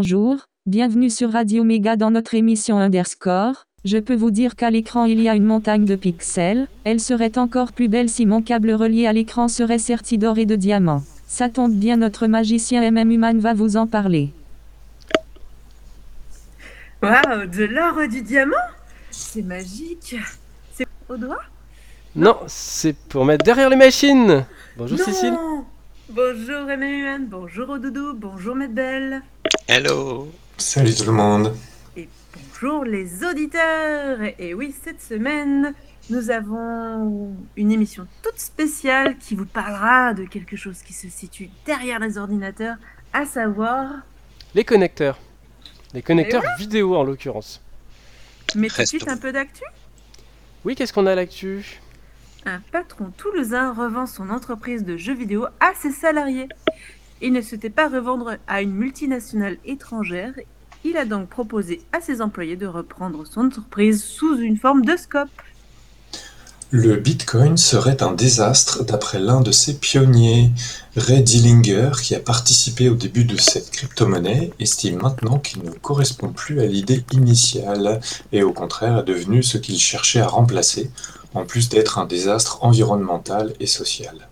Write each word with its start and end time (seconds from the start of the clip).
bonjour, 0.00 0.46
bienvenue 0.64 1.10
sur 1.10 1.30
Radio 1.30 1.62
Méga 1.62 1.94
dans 1.94 2.10
notre 2.10 2.34
émission 2.34 2.78
Underscore. 2.78 3.66
Je 3.84 3.98
peux 3.98 4.14
vous 4.14 4.30
dire 4.30 4.56
qu'à 4.56 4.70
l'écran 4.70 5.04
il 5.04 5.20
y 5.20 5.28
a 5.28 5.34
une 5.34 5.44
montagne 5.44 5.84
de 5.84 5.94
pixels, 5.94 6.68
elle 6.84 7.00
serait 7.00 7.36
encore 7.36 7.72
plus 7.72 7.88
belle 7.88 8.08
si 8.08 8.24
mon 8.24 8.40
câble 8.40 8.70
relié 8.70 9.06
à 9.06 9.12
l'écran 9.12 9.46
serait 9.46 9.78
serti 9.78 10.16
d'or 10.16 10.38
et 10.38 10.46
de 10.46 10.56
diamants. 10.56 11.02
Ça 11.26 11.50
tombe 11.50 11.74
bien 11.74 11.98
notre 11.98 12.28
magicien 12.28 12.90
MM 12.90 13.10
Human 13.10 13.38
va 13.40 13.52
vous 13.52 13.76
en 13.76 13.86
parler. 13.86 14.32
Waouh, 17.02 17.44
de 17.44 17.64
l'or 17.64 18.00
et 18.00 18.08
du 18.08 18.22
diamant? 18.22 18.56
C'est 19.10 19.42
magique 19.42 20.16
C'est 20.72 20.86
au 21.10 21.18
doigt? 21.18 21.42
Non, 22.16 22.38
c'est 22.46 22.96
pour 22.96 23.26
mettre 23.26 23.44
derrière 23.44 23.68
les 23.68 23.76
machines. 23.76 24.46
Bonjour 24.78 24.96
Non 24.96 25.04
Cécile. 25.04 25.36
Bonjour 26.12 26.66
MM 26.66 26.82
Human, 26.82 27.26
bonjour 27.28 27.78
Doudou, 27.78 28.14
bonjour 28.14 28.56
Belle 28.68 29.22
Hello. 29.68 30.28
Salut 30.58 30.92
tout 30.92 31.04
le 31.04 31.12
monde. 31.12 31.54
et 31.96 32.08
bonjour 32.34 32.84
les 32.84 33.22
auditeurs. 33.22 34.18
Et, 34.40 34.52
oui, 34.52 34.74
cette 34.82 35.00
semaine, 35.00 35.72
nous 36.08 36.30
avons 36.30 37.36
une 37.56 37.70
émission 37.70 38.08
toute 38.24 38.40
spéciale 38.40 39.18
qui 39.18 39.36
vous 39.36 39.46
parlera 39.46 40.12
de 40.12 40.24
quelque 40.24 40.56
chose 40.56 40.82
qui 40.82 40.94
se 40.94 41.08
situe 41.08 41.48
derrière 41.64 42.00
les 42.00 42.18
ordinateurs, 42.18 42.74
à 43.12 43.24
savoir... 43.24 43.92
Les 44.56 44.64
connecteurs. 44.64 45.16
Les 45.94 46.02
connecteurs 46.02 46.42
vidéo 46.58 46.96
en 46.96 47.04
l'occurrence. 47.04 47.62
Mais 48.56 48.66
tout 48.66 48.82
de 48.82 48.86
suite 48.86 49.06
un 49.06 49.16
peu 49.16 49.30
d'actu? 49.30 49.62
Oui, 50.64 50.74
qu'est-ce 50.74 50.92
qu'on 50.92 51.06
a 51.06 51.12
à 51.12 51.14
l'actu? 51.14 51.80
Un 52.46 52.60
patron 52.72 53.12
toulousain 53.18 53.74
revend 53.74 54.06
son 54.06 54.30
entreprise 54.30 54.84
de 54.84 54.96
jeux 54.96 55.14
vidéo 55.14 55.44
à 55.60 55.72
ses 55.78 55.90
salariés. 55.90 56.48
Il 57.20 57.34
ne 57.34 57.42
souhaitait 57.42 57.68
pas 57.68 57.88
revendre 57.88 58.36
à 58.46 58.62
une 58.62 58.72
multinationale 58.72 59.58
étrangère. 59.66 60.32
Il 60.84 60.96
a 60.96 61.04
donc 61.04 61.28
proposé 61.28 61.82
à 61.92 62.00
ses 62.00 62.22
employés 62.22 62.56
de 62.56 62.66
reprendre 62.66 63.26
son 63.26 63.46
entreprise 63.46 64.02
sous 64.02 64.38
une 64.38 64.56
forme 64.56 64.86
de 64.86 64.96
scope. 64.96 65.28
Le 66.72 66.94
Bitcoin 66.94 67.56
serait 67.56 68.00
un 68.00 68.12
désastre 68.12 68.84
d'après 68.84 69.18
l'un 69.18 69.40
de 69.40 69.50
ses 69.50 69.74
pionniers. 69.74 70.52
Ray 70.96 71.20
Dillinger, 71.20 71.90
qui 72.00 72.14
a 72.14 72.20
participé 72.20 72.88
au 72.88 72.94
début 72.94 73.24
de 73.24 73.36
cette 73.36 73.72
crypto-monnaie, 73.72 74.52
estime 74.60 75.02
maintenant 75.02 75.40
qu'il 75.40 75.64
ne 75.64 75.72
correspond 75.72 76.28
plus 76.28 76.60
à 76.60 76.66
l'idée 76.66 77.04
initiale 77.10 78.00
et 78.30 78.44
au 78.44 78.52
contraire 78.52 78.98
est 78.98 79.04
devenu 79.04 79.42
ce 79.42 79.58
qu'il 79.58 79.80
cherchait 79.80 80.20
à 80.20 80.28
remplacer, 80.28 80.92
en 81.34 81.44
plus 81.44 81.68
d'être 81.68 81.98
un 81.98 82.06
désastre 82.06 82.62
environnemental 82.62 83.54
et 83.60 83.66
social. 83.66 84.28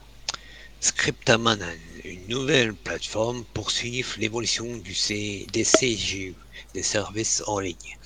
Scriptaman, 0.81 1.59
une 2.05 2.27
nouvelle 2.29 2.73
plateforme 2.75 3.45
poursuit 3.53 4.05
l'évolution 4.17 4.77
du 4.77 4.95
C- 4.95 5.47
des 5.53 5.65
CGU, 5.65 6.35
des 6.73 6.83
services 6.83 7.43
en 7.47 7.59
ligne. 7.59 7.97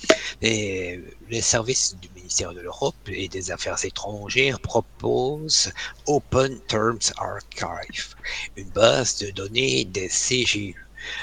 Les 0.41 1.41
services 1.41 1.95
du 1.95 2.09
ministère 2.15 2.53
de 2.53 2.61
l'Europe 2.61 2.95
et 3.07 3.27
des 3.27 3.51
Affaires 3.51 3.83
étrangères 3.85 4.59
proposent 4.59 5.71
Open 6.07 6.59
Terms 6.67 7.11
Archive, 7.17 8.15
une 8.57 8.69
base 8.71 9.17
de 9.19 9.31
données 9.31 9.85
des 9.85 10.09
CGU, 10.09 10.75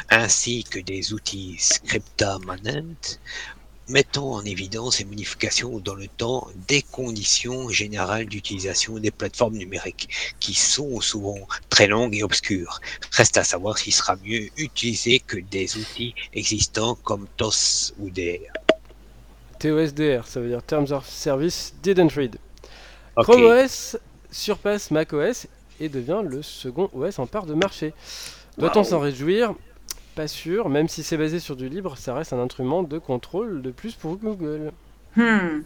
ainsi 0.08 0.64
que 0.64 0.78
des 0.78 1.12
outils 1.12 1.56
Scriptamanent 1.58 3.18
mettant 3.90 4.32
en 4.32 4.44
évidence 4.44 4.98
les 4.98 5.04
modifications 5.04 5.78
dans 5.78 5.94
le 5.94 6.06
temps 6.06 6.48
des 6.68 6.82
conditions 6.82 7.68
générales 7.68 8.26
d'utilisation 8.26 8.98
des 8.98 9.10
plateformes 9.10 9.56
numériques, 9.56 10.08
qui 10.40 10.54
sont 10.54 11.00
souvent 11.00 11.38
très 11.68 11.86
longues 11.86 12.14
et 12.14 12.22
obscures. 12.22 12.80
Reste 13.12 13.36
à 13.36 13.44
savoir 13.44 13.78
s'il 13.78 13.92
sera 13.92 14.16
mieux 14.24 14.48
utilisé 14.56 15.20
que 15.20 15.38
des 15.38 15.76
outils 15.76 16.14
existants 16.32 16.96
comme 17.02 17.26
TOS 17.36 17.92
ou 17.98 18.10
DER. 18.10 18.40
TOSDR, 19.58 20.26
ça 20.26 20.40
veut 20.40 20.48
dire 20.48 20.62
Terms 20.62 20.90
of 20.90 21.06
Service 21.06 21.74
Didn't 21.82 22.12
Read. 22.16 22.36
Ok. 23.16 23.24
Chrome 23.24 23.44
OS 23.44 23.98
surpasse 24.30 24.90
macOS 24.90 25.46
et 25.80 25.88
devient 25.88 26.22
le 26.24 26.42
second 26.42 26.88
OS 26.94 27.18
en 27.18 27.26
part 27.26 27.46
de 27.46 27.54
marché. 27.54 27.92
Doit-on 28.56 28.84
s'en 28.84 29.00
réjouir? 29.00 29.54
Pas 30.20 30.28
sûr, 30.28 30.68
même 30.68 30.86
si 30.86 31.02
c'est 31.02 31.16
basé 31.16 31.40
sur 31.40 31.56
du 31.56 31.70
libre, 31.70 31.96
ça 31.96 32.12
reste 32.12 32.34
un 32.34 32.38
instrument 32.40 32.82
de 32.82 32.98
contrôle 32.98 33.62
de 33.62 33.70
plus 33.70 33.94
pour 33.94 34.18
Google. 34.18 34.70
Hmm. 35.16 35.62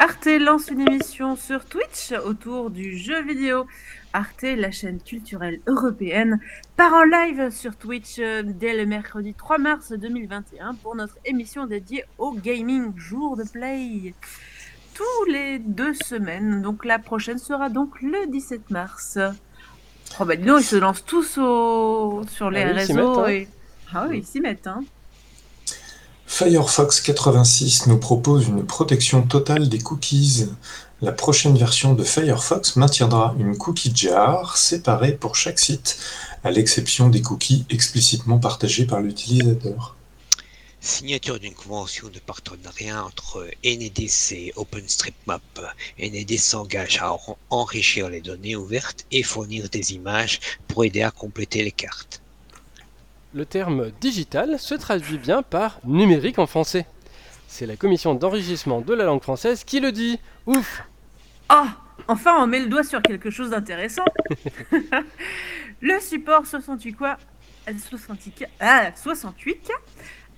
Arte 0.00 0.26
lance 0.40 0.66
une 0.66 0.80
émission 0.80 1.36
sur 1.36 1.64
Twitch 1.64 2.10
autour 2.24 2.70
du 2.70 2.98
jeu 2.98 3.22
vidéo. 3.22 3.68
Arte, 4.12 4.46
la 4.56 4.72
chaîne 4.72 5.00
culturelle 5.00 5.60
européenne, 5.68 6.40
part 6.76 6.92
en 6.92 7.04
live 7.04 7.50
sur 7.50 7.76
Twitch 7.76 8.18
euh, 8.18 8.42
dès 8.44 8.76
le 8.76 8.84
mercredi 8.84 9.32
3 9.32 9.58
mars 9.58 9.92
2021 9.92 10.74
pour 10.74 10.96
notre 10.96 11.16
émission 11.24 11.68
dédiée 11.68 12.04
au 12.18 12.32
gaming 12.32 12.98
jour 12.98 13.36
de 13.36 13.44
play. 13.44 14.12
Tous 14.94 15.30
les 15.30 15.60
deux 15.60 15.94
semaines, 15.94 16.62
donc 16.62 16.84
la 16.84 16.98
prochaine 16.98 17.38
sera 17.38 17.68
donc 17.68 18.02
le 18.02 18.26
17 18.26 18.70
mars. 18.70 19.20
Oh 20.18 20.24
bah 20.24 20.34
dis 20.34 20.44
donc, 20.44 20.62
ils 20.62 20.64
se 20.64 20.74
lancent 20.74 21.04
tous 21.04 21.38
au... 21.38 22.22
sur 22.28 22.50
les 22.50 22.62
Ah 22.62 22.66
oui, 22.66 22.72
réseaux. 22.72 22.94
mettent, 22.94 23.18
hein. 23.18 23.28
et... 23.28 23.48
Ah 23.94 24.06
oui, 24.08 24.18
ils 24.18 24.26
s'y 24.26 24.40
mettent. 24.40 24.66
Hein. 24.66 24.84
Firefox 26.26 27.00
86 27.00 27.86
nous 27.86 27.98
propose 27.98 28.48
une 28.48 28.64
protection 28.66 29.22
totale 29.22 29.68
des 29.68 29.78
cookies. 29.78 30.46
La 31.02 31.12
prochaine 31.12 31.56
version 31.56 31.94
de 31.94 32.02
Firefox 32.02 32.76
maintiendra 32.76 33.34
une 33.38 33.56
cookie 33.56 33.92
jar 33.94 34.56
séparée 34.56 35.12
pour 35.12 35.36
chaque 35.36 35.58
site, 35.58 35.98
à 36.42 36.50
l'exception 36.50 37.08
des 37.08 37.20
cookies 37.22 37.66
explicitement 37.70 38.38
partagés 38.38 38.86
par 38.86 39.00
l'utilisateur. 39.00 39.96
Signature 40.80 41.38
d'une 41.38 41.54
convention 41.54 42.08
de 42.08 42.18
partenariat 42.18 43.04
entre 43.04 43.46
Enedis 43.64 44.28
et 44.32 44.52
OpenStreetMap. 44.56 45.42
Enedis 46.02 46.38
s'engage 46.38 46.98
à 47.00 47.12
en- 47.14 47.38
enrichir 47.50 48.10
les 48.10 48.20
données 48.20 48.56
ouvertes 48.56 49.06
et 49.10 49.22
fournir 49.22 49.68
des 49.70 49.92
images 49.94 50.40
pour 50.68 50.84
aider 50.84 51.02
à 51.02 51.10
compléter 51.10 51.64
les 51.64 51.72
cartes. 51.72 52.20
Le 53.34 53.44
terme 53.44 53.90
digital 54.00 54.60
se 54.60 54.76
traduit 54.76 55.18
bien 55.18 55.42
par 55.42 55.80
numérique 55.82 56.38
en 56.38 56.46
français. 56.46 56.86
C'est 57.48 57.66
la 57.66 57.74
commission 57.74 58.14
d'enrichissement 58.14 58.80
de 58.80 58.94
la 58.94 59.02
langue 59.02 59.22
française 59.22 59.64
qui 59.64 59.80
le 59.80 59.90
dit. 59.90 60.20
Ouf 60.46 60.84
Oh, 61.52 61.66
enfin 62.06 62.36
on 62.38 62.46
met 62.46 62.60
le 62.60 62.66
doigt 62.66 62.84
sur 62.84 63.02
quelque 63.02 63.30
chose 63.30 63.50
d'intéressant. 63.50 64.04
le 65.80 65.98
support 65.98 66.46
68 66.46 66.92
quoi? 66.92 67.16
68K, 67.66 68.46
ah, 68.60 68.90
68K 68.90 69.70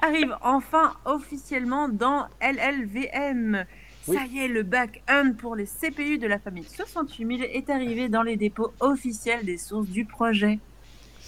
arrive 0.01 0.35
enfin 0.41 0.95
officiellement 1.05 1.91
dans 1.91 2.29
LLVM. 2.41 3.67
Oui. 4.09 4.17
Ça 4.17 4.25
y 4.25 4.39
est, 4.39 4.49
le 4.49 4.63
back-end 4.63 5.33
pour 5.37 5.55
les 5.55 5.67
CPU 5.67 6.17
de 6.17 6.27
la 6.27 6.39
famille 6.39 6.65
68000 6.65 7.45
est 7.45 7.69
arrivé 7.69 8.09
dans 8.09 8.23
les 8.23 8.37
dépôts 8.37 8.73
officiels 8.81 9.45
des 9.45 9.59
sources 9.59 9.89
du 9.89 10.07
projet. 10.07 10.61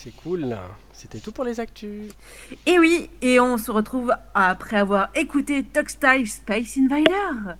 C'est 0.00 0.14
cool. 0.14 0.56
C'était 0.92 1.18
tout 1.18 1.32
pour 1.32 1.42
les 1.42 1.58
actus. 1.58 2.12
Et 2.66 2.78
oui, 2.78 3.10
et 3.20 3.40
on 3.40 3.58
se 3.58 3.72
retrouve 3.72 4.12
après 4.32 4.76
avoir 4.76 5.08
écouté 5.16 5.64
Toxtyle 5.64 6.28
Space 6.28 6.78
Invader 6.78 7.56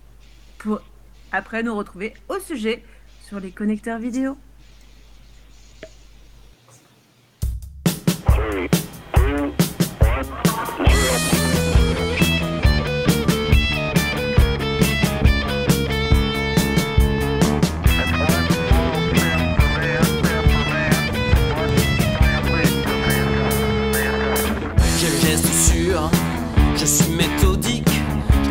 pour 0.57 0.79
après 1.33 1.63
nous 1.63 1.75
retrouver 1.75 2.13
au 2.29 2.39
sujet 2.39 2.81
sur 3.27 3.41
les 3.41 3.51
connecteurs 3.51 3.99
vidéo. 3.99 4.37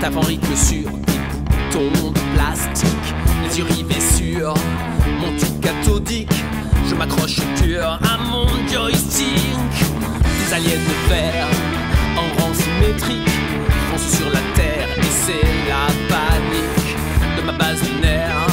Tape 0.00 0.16
en 0.16 0.20
rythme 0.20 0.54
sur 0.54 0.90
des 0.90 1.18
boutons 1.50 2.10
de 2.10 2.20
plastique. 2.34 3.14
Les 3.42 3.58
yeux 3.58 3.64
rivés 3.64 4.00
sur 4.00 4.54
mon 5.20 5.36
tube 5.36 5.60
cathodique. 5.60 6.32
Je 6.88 6.94
m'accroche 6.94 7.40
cœur 7.60 7.98
à 8.02 8.18
mon 8.18 8.46
joystick. 8.70 9.74
Des 10.38 10.54
aliens 10.54 10.70
de 10.70 11.08
verre 11.08 11.48
en 12.16 12.40
rang 12.40 12.54
symétrique 12.54 13.28
foncent 13.90 14.16
sur 14.18 14.30
la 14.30 14.40
terre 14.54 14.88
et 14.98 15.12
c'est 15.24 15.46
la 15.68 15.86
panique 16.08 16.96
de 17.36 17.42
ma 17.42 17.52
base 17.52 17.82
lunaire 17.82 18.46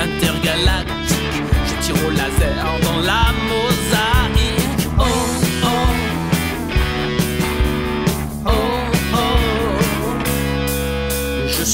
intergalactique. 0.00 1.42
Je 1.66 1.86
tire 1.86 2.06
au 2.06 2.10
laser 2.10 2.64
dans 2.82 3.00
la 3.00 3.32
mosaïque. 3.48 3.85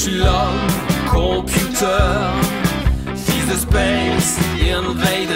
Suis 0.03 0.17
l'homme 0.17 0.67
computer, 1.09 1.87
fils 3.15 3.47
de 3.47 3.53
Space 3.53 4.37
Invader. 4.59 5.32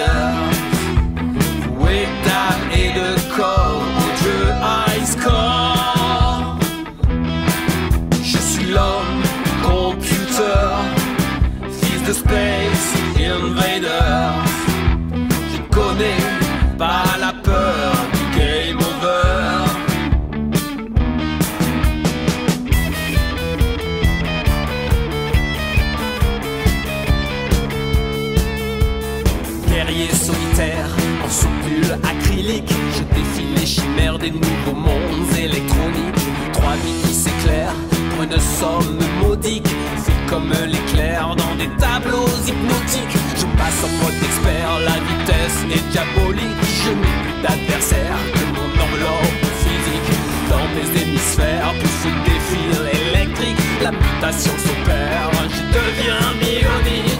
Comme 40.28 40.52
l'éclair 40.68 41.36
dans 41.36 41.56
des 41.56 41.70
tableaux 41.78 42.28
hypnotiques. 42.46 43.18
Je 43.36 43.46
passe 43.58 43.84
en 43.84 44.04
mode 44.04 44.16
expert, 44.24 44.70
la 44.86 44.98
vitesse 45.08 45.60
est 45.72 45.92
diabolique. 45.92 46.64
Je 46.84 46.92
n'ai 46.92 47.16
plus 47.24 47.42
d'adversaire 47.42 48.18
que 48.34 48.46
mon 48.56 48.70
enveloppe 48.84 49.46
physique. 49.64 50.12
Dans 50.50 50.68
mes 50.76 51.02
hémisphères, 51.02 51.74
tout 51.80 51.96
se 52.04 52.10
défile 52.30 53.10
électrique. 53.10 53.58
La 53.82 53.92
mutation 53.92 54.54
s'opère, 54.58 55.32
je 55.50 55.62
deviens 55.78 56.34
bionique. 56.40 57.18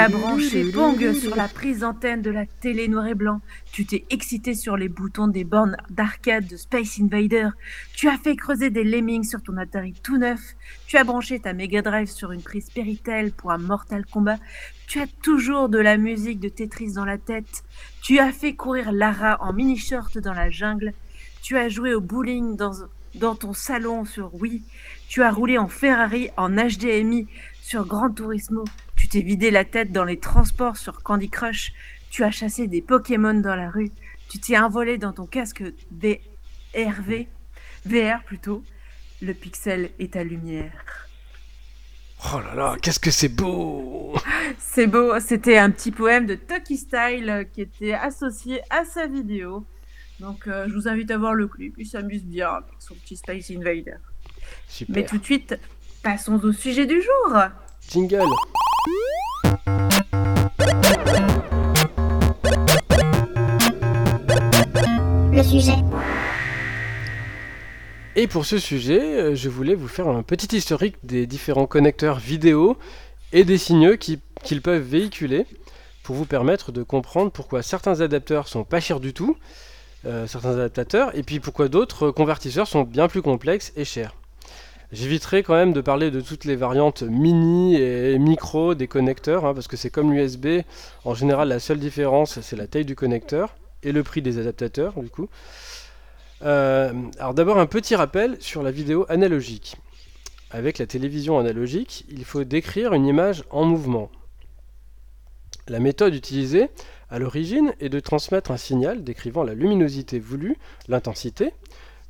As 0.00 0.08
branché 0.08 0.64
Pong 0.64 1.12
sur 1.12 1.36
la 1.36 1.46
prise 1.46 1.80
d'antenne 1.80 2.22
de 2.22 2.30
la 2.30 2.46
télé 2.46 2.88
noir 2.88 3.06
et 3.06 3.14
blanc. 3.14 3.42
Tu 3.70 3.84
t'es 3.84 4.06
excité 4.08 4.54
sur 4.54 4.78
les 4.78 4.88
boutons 4.88 5.28
des 5.28 5.44
bornes 5.44 5.76
d'arcade 5.90 6.46
de 6.46 6.56
Space 6.56 6.98
Invader. 7.00 7.50
Tu 7.92 8.08
as 8.08 8.16
fait 8.16 8.34
creuser 8.34 8.70
des 8.70 8.82
lemmings 8.82 9.24
sur 9.24 9.42
ton 9.42 9.58
Atari 9.58 9.92
tout 10.02 10.16
neuf. 10.16 10.40
Tu 10.86 10.96
as 10.96 11.04
branché 11.04 11.38
ta 11.38 11.52
Mega 11.52 11.82
Drive 11.82 12.08
sur 12.08 12.32
une 12.32 12.40
prise 12.40 12.70
Péritel 12.70 13.30
pour 13.32 13.50
un 13.50 13.58
Mortal 13.58 14.06
Kombat. 14.06 14.38
Tu 14.88 15.00
as 15.00 15.06
toujours 15.22 15.68
de 15.68 15.78
la 15.78 15.98
musique 15.98 16.40
de 16.40 16.48
Tetris 16.48 16.92
dans 16.92 17.04
la 17.04 17.18
tête. 17.18 17.62
Tu 18.02 18.20
as 18.20 18.32
fait 18.32 18.54
courir 18.54 18.92
Lara 18.92 19.36
en 19.42 19.52
mini-short 19.52 20.16
dans 20.16 20.32
la 20.32 20.48
jungle. 20.48 20.94
Tu 21.42 21.58
as 21.58 21.68
joué 21.68 21.92
au 21.92 22.00
bowling 22.00 22.56
dans, 22.56 22.72
dans 23.16 23.34
ton 23.34 23.52
salon 23.52 24.06
sur 24.06 24.34
Wii. 24.34 24.62
Tu 25.10 25.22
as 25.22 25.30
roulé 25.30 25.58
en 25.58 25.68
Ferrari 25.68 26.30
en 26.38 26.56
HDMI 26.56 27.26
sur 27.70 27.86
Gran 27.86 28.10
Turismo. 28.10 28.64
Tu 28.96 29.06
t'es 29.06 29.20
vidé 29.20 29.52
la 29.52 29.64
tête 29.64 29.92
dans 29.92 30.02
les 30.02 30.18
transports 30.18 30.76
sur 30.76 31.04
Candy 31.04 31.30
Crush. 31.30 31.72
Tu 32.10 32.24
as 32.24 32.32
chassé 32.32 32.66
des 32.66 32.82
Pokémon 32.82 33.32
dans 33.32 33.54
la 33.54 33.70
rue. 33.70 33.92
Tu 34.28 34.40
t'es 34.40 34.58
envolé 34.58 34.98
dans 34.98 35.12
ton 35.12 35.24
casque 35.24 35.62
VRV, 35.92 37.28
VR 37.86 38.24
plutôt. 38.24 38.64
Le 39.22 39.34
pixel 39.34 39.90
est 40.00 40.14
ta 40.14 40.24
lumière. 40.24 41.08
Oh 42.34 42.40
là 42.40 42.56
là, 42.56 42.76
qu'est-ce 42.82 42.98
que 42.98 43.12
c'est 43.12 43.28
beau 43.28 44.16
C'est 44.58 44.88
beau, 44.88 45.20
c'était 45.20 45.56
un 45.56 45.70
petit 45.70 45.92
poème 45.92 46.26
de 46.26 46.34
Toki 46.34 46.76
Style 46.76 47.30
euh, 47.30 47.44
qui 47.44 47.60
était 47.60 47.92
associé 47.92 48.62
à 48.68 48.84
sa 48.84 49.06
vidéo. 49.06 49.64
Donc 50.18 50.48
euh, 50.48 50.66
je 50.68 50.74
vous 50.74 50.88
invite 50.88 51.12
à 51.12 51.18
voir 51.18 51.34
le 51.34 51.46
clip, 51.46 51.74
il 51.78 51.86
s'amuse 51.86 52.24
bien 52.24 52.48
avec 52.48 52.74
son 52.80 52.96
petit 52.96 53.16
Space 53.16 53.48
Invader. 53.52 53.98
Super. 54.66 54.96
Mais 54.96 55.06
tout 55.06 55.18
de 55.18 55.24
suite, 55.24 55.56
passons 56.02 56.40
au 56.44 56.52
sujet 56.52 56.86
du 56.86 57.00
jour. 57.02 57.36
Jingle 57.90 58.24
Le 65.32 65.42
sujet. 65.42 65.74
Et 68.16 68.26
pour 68.26 68.44
ce 68.44 68.58
sujet, 68.58 69.00
euh, 69.00 69.34
je 69.36 69.48
voulais 69.48 69.74
vous 69.74 69.86
faire 69.88 70.08
un 70.08 70.22
petit 70.22 70.56
historique 70.56 70.96
des 71.04 71.26
différents 71.26 71.66
connecteurs 71.66 72.18
vidéo 72.18 72.76
et 73.32 73.44
des 73.44 73.56
signaux 73.58 73.96
qui- 73.96 74.20
qu'ils 74.42 74.62
peuvent 74.62 74.82
véhiculer 74.82 75.46
pour 76.02 76.16
vous 76.16 76.26
permettre 76.26 76.72
de 76.72 76.82
comprendre 76.82 77.30
pourquoi 77.30 77.62
certains 77.62 78.00
adapteurs 78.00 78.48
sont 78.48 78.64
pas 78.64 78.80
chers 78.80 79.00
du 79.00 79.14
tout, 79.14 79.36
euh, 80.06 80.26
certains 80.26 80.52
adaptateurs, 80.52 81.16
et 81.16 81.22
puis 81.22 81.38
pourquoi 81.38 81.68
d'autres 81.68 82.10
convertisseurs 82.10 82.66
sont 82.66 82.82
bien 82.82 83.06
plus 83.06 83.22
complexes 83.22 83.72
et 83.76 83.84
chers. 83.84 84.14
J'éviterai 84.92 85.44
quand 85.44 85.54
même 85.54 85.72
de 85.72 85.80
parler 85.80 86.10
de 86.10 86.20
toutes 86.20 86.44
les 86.44 86.56
variantes 86.56 87.02
mini 87.04 87.76
et 87.76 88.18
micro 88.18 88.74
des 88.74 88.88
connecteurs, 88.88 89.44
hein, 89.44 89.54
parce 89.54 89.68
que 89.68 89.76
c'est 89.76 89.90
comme 89.90 90.12
l'USB, 90.12 90.62
en 91.04 91.14
général 91.14 91.48
la 91.48 91.60
seule 91.60 91.78
différence 91.78 92.40
c'est 92.40 92.56
la 92.56 92.66
taille 92.66 92.84
du 92.84 92.96
connecteur 92.96 93.54
et 93.84 93.92
le 93.92 94.02
prix 94.02 94.20
des 94.20 94.38
adaptateurs 94.38 95.00
du 95.00 95.08
coup. 95.08 95.28
Euh, 96.42 96.92
alors 97.18 97.34
d'abord 97.34 97.58
un 97.58 97.66
petit 97.66 97.94
rappel 97.94 98.36
sur 98.40 98.64
la 98.64 98.72
vidéo 98.72 99.06
analogique. 99.08 99.76
Avec 100.50 100.78
la 100.78 100.86
télévision 100.86 101.38
analogique, 101.38 102.04
il 102.08 102.24
faut 102.24 102.42
décrire 102.42 102.92
une 102.92 103.06
image 103.06 103.44
en 103.50 103.64
mouvement. 103.64 104.10
La 105.68 105.78
méthode 105.78 106.16
utilisée 106.16 106.68
à 107.10 107.20
l'origine 107.20 107.74
est 107.78 107.88
de 107.88 108.00
transmettre 108.00 108.50
un 108.50 108.56
signal 108.56 109.04
décrivant 109.04 109.44
la 109.44 109.54
luminosité 109.54 110.18
voulue, 110.18 110.56
l'intensité, 110.88 111.52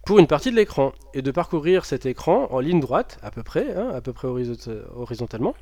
pour 0.04 0.18
une 0.18 0.26
partie 0.26 0.50
de 0.50 0.56
l'écran, 0.56 0.92
et 1.14 1.22
de 1.22 1.30
parcourir 1.30 1.84
cet 1.84 2.06
écran 2.06 2.48
en 2.50 2.60
ligne 2.60 2.80
droite, 2.80 3.18
à 3.22 3.30
peu 3.30 3.42
près, 3.42 3.74
hein, 3.74 3.90
à 3.94 4.00
peu 4.00 4.12
près 4.12 4.28
horizont- 4.28 4.82
horizontalement, 4.94 5.54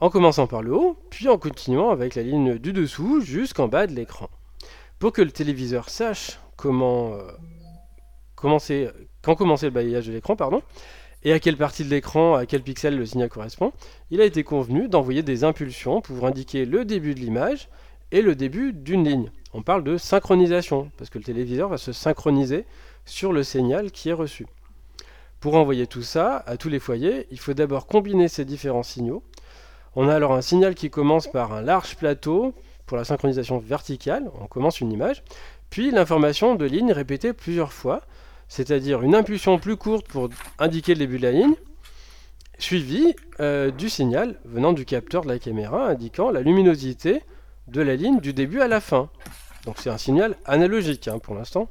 en 0.00 0.10
commençant 0.10 0.46
par 0.46 0.62
le 0.62 0.74
haut, 0.74 0.98
puis 1.10 1.28
en 1.28 1.38
continuant 1.38 1.90
avec 1.90 2.14
la 2.14 2.22
ligne 2.22 2.58
du 2.58 2.72
dessous 2.72 3.20
jusqu'en 3.20 3.68
bas 3.68 3.86
de 3.86 3.94
l'écran. 3.94 4.28
Pour 4.98 5.12
que 5.12 5.22
le 5.22 5.30
téléviseur 5.30 5.88
sache 5.88 6.38
euh, 6.64 7.32
quand 8.34 9.34
commencer 9.34 9.66
le 9.66 9.70
balayage 9.70 10.06
de 10.06 10.12
l'écran, 10.12 10.36
et 11.24 11.32
à 11.32 11.38
quelle 11.38 11.56
partie 11.56 11.84
de 11.84 11.90
l'écran, 11.90 12.34
à 12.34 12.46
quel 12.46 12.62
pixel 12.62 12.96
le 12.96 13.06
signal 13.06 13.28
correspond, 13.28 13.72
il 14.10 14.20
a 14.20 14.24
été 14.24 14.42
convenu 14.44 14.88
d'envoyer 14.88 15.22
des 15.22 15.44
impulsions 15.44 16.00
pour 16.00 16.24
indiquer 16.26 16.64
le 16.64 16.84
début 16.84 17.14
de 17.14 17.20
l'image 17.20 17.68
et 18.12 18.22
le 18.22 18.36
début 18.36 18.72
d'une 18.72 19.04
ligne. 19.04 19.32
On 19.54 19.62
parle 19.62 19.82
de 19.82 19.96
synchronisation, 19.96 20.90
parce 20.96 21.10
que 21.10 21.18
le 21.18 21.24
téléviseur 21.24 21.68
va 21.68 21.78
se 21.78 21.92
synchroniser 21.92 22.64
sur 23.04 23.32
le 23.32 23.42
signal 23.42 23.90
qui 23.90 24.10
est 24.10 24.14
reçu. 24.14 24.46
Pour 25.40 25.56
envoyer 25.56 25.88
tout 25.88 26.02
ça 26.02 26.36
à 26.46 26.56
tous 26.56 26.68
les 26.68 26.78
foyers, 26.78 27.26
il 27.32 27.40
faut 27.40 27.54
d'abord 27.54 27.86
combiner 27.86 28.28
ces 28.28 28.44
différents 28.44 28.84
signaux. 28.84 29.24
On 29.96 30.08
a 30.08 30.14
alors 30.14 30.34
un 30.34 30.42
signal 30.42 30.74
qui 30.74 30.88
commence 30.88 31.26
par 31.26 31.52
un 31.52 31.62
large 31.62 31.96
plateau 31.96 32.54
pour 32.86 32.96
la 32.96 33.04
synchronisation 33.04 33.58
verticale, 33.58 34.30
on 34.40 34.46
commence 34.46 34.80
une 34.80 34.92
image, 34.92 35.24
puis 35.70 35.90
l'information 35.90 36.54
de 36.54 36.64
ligne 36.64 36.92
répétée 36.92 37.32
plusieurs 37.32 37.72
fois, 37.72 38.02
c'est-à-dire 38.48 39.02
une 39.02 39.14
impulsion 39.14 39.58
plus 39.58 39.76
courte 39.76 40.06
pour 40.06 40.28
indiquer 40.58 40.92
le 40.92 40.98
début 40.98 41.16
de 41.16 41.22
la 41.22 41.32
ligne, 41.32 41.54
suivi 42.58 43.14
euh, 43.40 43.70
du 43.70 43.88
signal 43.88 44.38
venant 44.44 44.72
du 44.72 44.84
capteur 44.84 45.22
de 45.22 45.28
la 45.28 45.38
caméra 45.38 45.88
indiquant 45.88 46.30
la 46.30 46.42
luminosité 46.42 47.22
de 47.72 47.80
la 47.80 47.96
ligne 47.96 48.20
du 48.20 48.32
début 48.32 48.60
à 48.60 48.68
la 48.68 48.80
fin. 48.80 49.08
Donc 49.64 49.76
c'est 49.78 49.90
un 49.90 49.98
signal 49.98 50.36
analogique 50.44 51.08
hein, 51.08 51.18
pour 51.18 51.34
l'instant. 51.34 51.68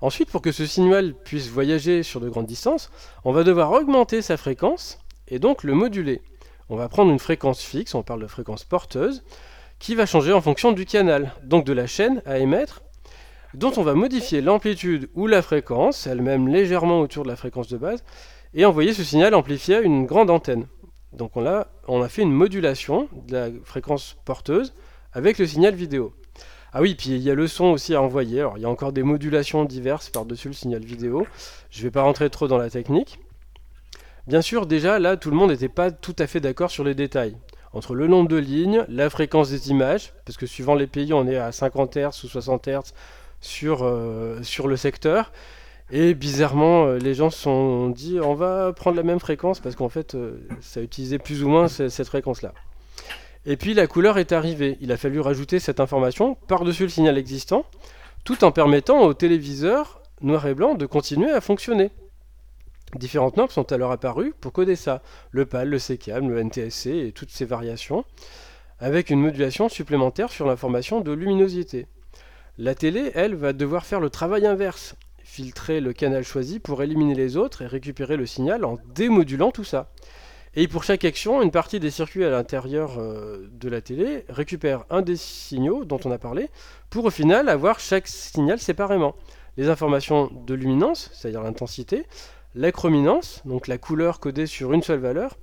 Ensuite, 0.00 0.30
pour 0.30 0.42
que 0.42 0.50
ce 0.50 0.66
signal 0.66 1.14
puisse 1.14 1.48
voyager 1.48 2.02
sur 2.02 2.20
de 2.20 2.28
grandes 2.28 2.46
distances, 2.46 2.90
on 3.24 3.32
va 3.32 3.44
devoir 3.44 3.70
augmenter 3.70 4.22
sa 4.22 4.36
fréquence 4.36 4.98
et 5.28 5.38
donc 5.38 5.62
le 5.62 5.74
moduler. 5.74 6.22
On 6.68 6.76
va 6.76 6.88
prendre 6.88 7.10
une 7.10 7.18
fréquence 7.18 7.62
fixe, 7.62 7.94
on 7.94 8.02
parle 8.02 8.22
de 8.22 8.26
fréquence 8.26 8.64
porteuse, 8.64 9.22
qui 9.78 9.94
va 9.94 10.06
changer 10.06 10.32
en 10.32 10.40
fonction 10.40 10.72
du 10.72 10.84
canal, 10.84 11.32
donc 11.44 11.64
de 11.64 11.72
la 11.72 11.86
chaîne 11.86 12.22
à 12.26 12.38
émettre, 12.38 12.82
dont 13.54 13.72
on 13.76 13.82
va 13.82 13.94
modifier 13.94 14.40
l'amplitude 14.40 15.10
ou 15.14 15.26
la 15.26 15.42
fréquence, 15.42 16.06
elle-même 16.06 16.48
légèrement 16.48 17.00
autour 17.00 17.24
de 17.24 17.28
la 17.28 17.36
fréquence 17.36 17.68
de 17.68 17.76
base, 17.76 18.02
et 18.54 18.64
envoyer 18.64 18.94
ce 18.94 19.04
signal 19.04 19.34
amplifié 19.34 19.76
à 19.76 19.80
une 19.80 20.06
grande 20.06 20.30
antenne. 20.30 20.66
Donc 21.12 21.36
on 21.36 21.46
a, 21.46 21.66
on 21.88 22.02
a 22.02 22.08
fait 22.08 22.22
une 22.22 22.32
modulation 22.32 23.08
de 23.26 23.32
la 23.32 23.48
fréquence 23.64 24.16
porteuse 24.24 24.74
avec 25.12 25.38
le 25.38 25.46
signal 25.46 25.74
vidéo. 25.74 26.14
Ah 26.72 26.80
oui, 26.82 26.94
puis 26.94 27.10
il 27.10 27.18
y 27.22 27.30
a 27.30 27.34
le 27.34 27.48
son 27.48 27.66
aussi 27.66 27.94
à 27.94 28.02
envoyer. 28.02 28.46
Il 28.56 28.62
y 28.62 28.64
a 28.64 28.68
encore 28.68 28.92
des 28.92 29.02
modulations 29.02 29.64
diverses 29.64 30.08
par-dessus 30.08 30.48
le 30.48 30.54
signal 30.54 30.84
vidéo. 30.84 31.26
Je 31.70 31.80
ne 31.80 31.84
vais 31.84 31.90
pas 31.90 32.02
rentrer 32.02 32.30
trop 32.30 32.46
dans 32.46 32.58
la 32.58 32.70
technique. 32.70 33.18
Bien 34.28 34.42
sûr, 34.42 34.66
déjà 34.66 35.00
là, 35.00 35.16
tout 35.16 35.30
le 35.30 35.36
monde 35.36 35.50
n'était 35.50 35.68
pas 35.68 35.90
tout 35.90 36.14
à 36.18 36.28
fait 36.28 36.38
d'accord 36.38 36.70
sur 36.70 36.84
les 36.84 36.94
détails. 36.94 37.36
Entre 37.72 37.94
le 37.94 38.06
nombre 38.06 38.28
de 38.28 38.36
lignes, 38.36 38.84
la 38.88 39.10
fréquence 39.10 39.50
des 39.50 39.70
images, 39.70 40.12
parce 40.24 40.36
que 40.36 40.46
suivant 40.46 40.74
les 40.74 40.86
pays, 40.86 41.12
on 41.12 41.26
est 41.26 41.36
à 41.36 41.50
50 41.50 41.96
Hz 41.96 42.24
ou 42.24 42.28
60 42.28 42.68
Hz 42.68 42.92
euh, 43.64 44.42
sur 44.42 44.68
le 44.68 44.76
secteur. 44.76 45.32
Et 45.92 46.14
bizarrement, 46.14 46.86
euh, 46.86 46.98
les 46.98 47.14
gens 47.14 47.30
se 47.30 47.40
sont 47.40 47.88
dit 47.88 48.20
on 48.20 48.34
va 48.34 48.72
prendre 48.72 48.96
la 48.96 49.02
même 49.02 49.18
fréquence 49.18 49.58
parce 49.60 49.74
qu'en 49.74 49.88
fait, 49.88 50.14
euh, 50.14 50.38
ça 50.60 50.80
utilisait 50.80 51.18
plus 51.18 51.42
ou 51.42 51.48
moins 51.48 51.66
cette 51.68 52.06
fréquence-là. 52.06 52.52
Et 53.46 53.56
puis 53.56 53.74
la 53.74 53.86
couleur 53.86 54.18
est 54.18 54.32
arrivée. 54.32 54.78
Il 54.80 54.92
a 54.92 54.96
fallu 54.96 55.18
rajouter 55.20 55.58
cette 55.58 55.80
information 55.80 56.36
par-dessus 56.46 56.84
le 56.84 56.90
signal 56.90 57.18
existant, 57.18 57.64
tout 58.24 58.44
en 58.44 58.52
permettant 58.52 59.02
au 59.02 59.14
téléviseur 59.14 60.00
noir 60.20 60.46
et 60.46 60.54
blanc 60.54 60.74
de 60.74 60.86
continuer 60.86 61.30
à 61.30 61.40
fonctionner. 61.40 61.90
Différentes 62.96 63.36
normes 63.36 63.50
sont 63.50 63.72
alors 63.72 63.92
apparues 63.92 64.34
pour 64.40 64.52
coder 64.52 64.76
ça. 64.76 65.02
Le 65.30 65.46
PAL, 65.46 65.68
le 65.68 65.78
CCAM, 65.78 66.28
le 66.28 66.42
NTSC 66.44 66.86
et 66.86 67.12
toutes 67.12 67.30
ces 67.30 67.44
variations, 67.44 68.04
avec 68.78 69.10
une 69.10 69.20
modulation 69.20 69.68
supplémentaire 69.68 70.30
sur 70.30 70.46
l'information 70.46 71.00
de 71.00 71.12
luminosité. 71.12 71.86
La 72.58 72.74
télé, 72.74 73.12
elle, 73.14 73.34
va 73.34 73.52
devoir 73.52 73.86
faire 73.86 74.00
le 74.00 74.10
travail 74.10 74.46
inverse, 74.46 74.96
filtrer 75.30 75.80
le 75.80 75.92
canal 75.92 76.24
choisi 76.24 76.58
pour 76.58 76.82
éliminer 76.82 77.14
les 77.14 77.36
autres 77.36 77.62
et 77.62 77.66
récupérer 77.68 78.16
le 78.16 78.26
signal 78.26 78.64
en 78.64 78.78
démodulant 78.94 79.52
tout 79.52 79.62
ça. 79.62 79.92
Et 80.56 80.66
pour 80.66 80.82
chaque 80.82 81.04
action, 81.04 81.40
une 81.40 81.52
partie 81.52 81.78
des 81.78 81.92
circuits 81.92 82.24
à 82.24 82.30
l'intérieur 82.30 82.98
euh, 82.98 83.48
de 83.52 83.68
la 83.68 83.80
télé 83.80 84.24
récupère 84.28 84.84
un 84.90 85.02
des 85.02 85.14
signaux 85.14 85.84
dont 85.84 86.00
on 86.04 86.10
a 86.10 86.18
parlé, 86.18 86.48
pour 86.90 87.04
au 87.04 87.10
final 87.10 87.48
avoir 87.48 87.78
chaque 87.78 88.08
signal 88.08 88.58
séparément. 88.58 89.14
Les 89.56 89.68
informations 89.68 90.32
de 90.46 90.54
luminance, 90.54 91.10
c'est-à-dire 91.12 91.44
l'intensité, 91.44 92.06
la 92.56 92.72
chrominance, 92.72 93.40
donc 93.44 93.68
la 93.68 93.78
couleur 93.78 94.18
codée 94.18 94.46
sur 94.46 94.72
une 94.72 94.82
seule 94.82 94.98
valeur, 94.98 95.38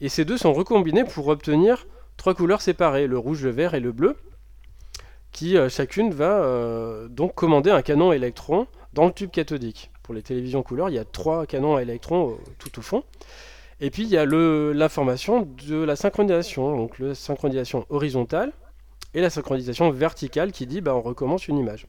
et 0.00 0.08
ces 0.08 0.24
deux 0.24 0.38
sont 0.38 0.52
recombinés 0.52 1.04
pour 1.04 1.28
obtenir 1.28 1.86
trois 2.16 2.34
couleurs 2.34 2.62
séparées, 2.62 3.06
le 3.06 3.16
rouge, 3.16 3.44
le 3.44 3.50
vert 3.50 3.74
et 3.74 3.80
le 3.80 3.92
bleu, 3.92 4.16
qui 5.30 5.56
euh, 5.56 5.68
chacune 5.68 6.10
va 6.12 6.42
euh, 6.42 7.06
donc 7.06 7.36
commander 7.36 7.70
un 7.70 7.82
canon 7.82 8.12
électron 8.12 8.66
dans 8.92 9.06
le 9.06 9.12
tube 9.12 9.30
cathodique. 9.30 9.90
Pour 10.02 10.14
les 10.14 10.22
télévisions 10.22 10.62
couleurs, 10.62 10.88
il 10.88 10.94
y 10.94 10.98
a 10.98 11.04
trois 11.04 11.46
canons 11.46 11.76
à 11.76 11.82
électrons 11.82 12.38
tout 12.58 12.78
au 12.78 12.82
fond. 12.82 13.04
Et 13.80 13.90
puis 13.90 14.02
il 14.02 14.08
y 14.08 14.18
a 14.18 14.26
l'information 14.26 15.48
de 15.66 15.76
la 15.76 15.96
synchronisation, 15.96 16.76
donc 16.76 16.98
la 16.98 17.14
synchronisation 17.14 17.86
horizontale 17.88 18.52
et 19.14 19.20
la 19.20 19.30
synchronisation 19.30 19.90
verticale 19.90 20.52
qui 20.52 20.66
dit 20.66 20.80
bah, 20.80 20.94
on 20.94 21.00
recommence 21.00 21.48
une 21.48 21.58
image. 21.58 21.86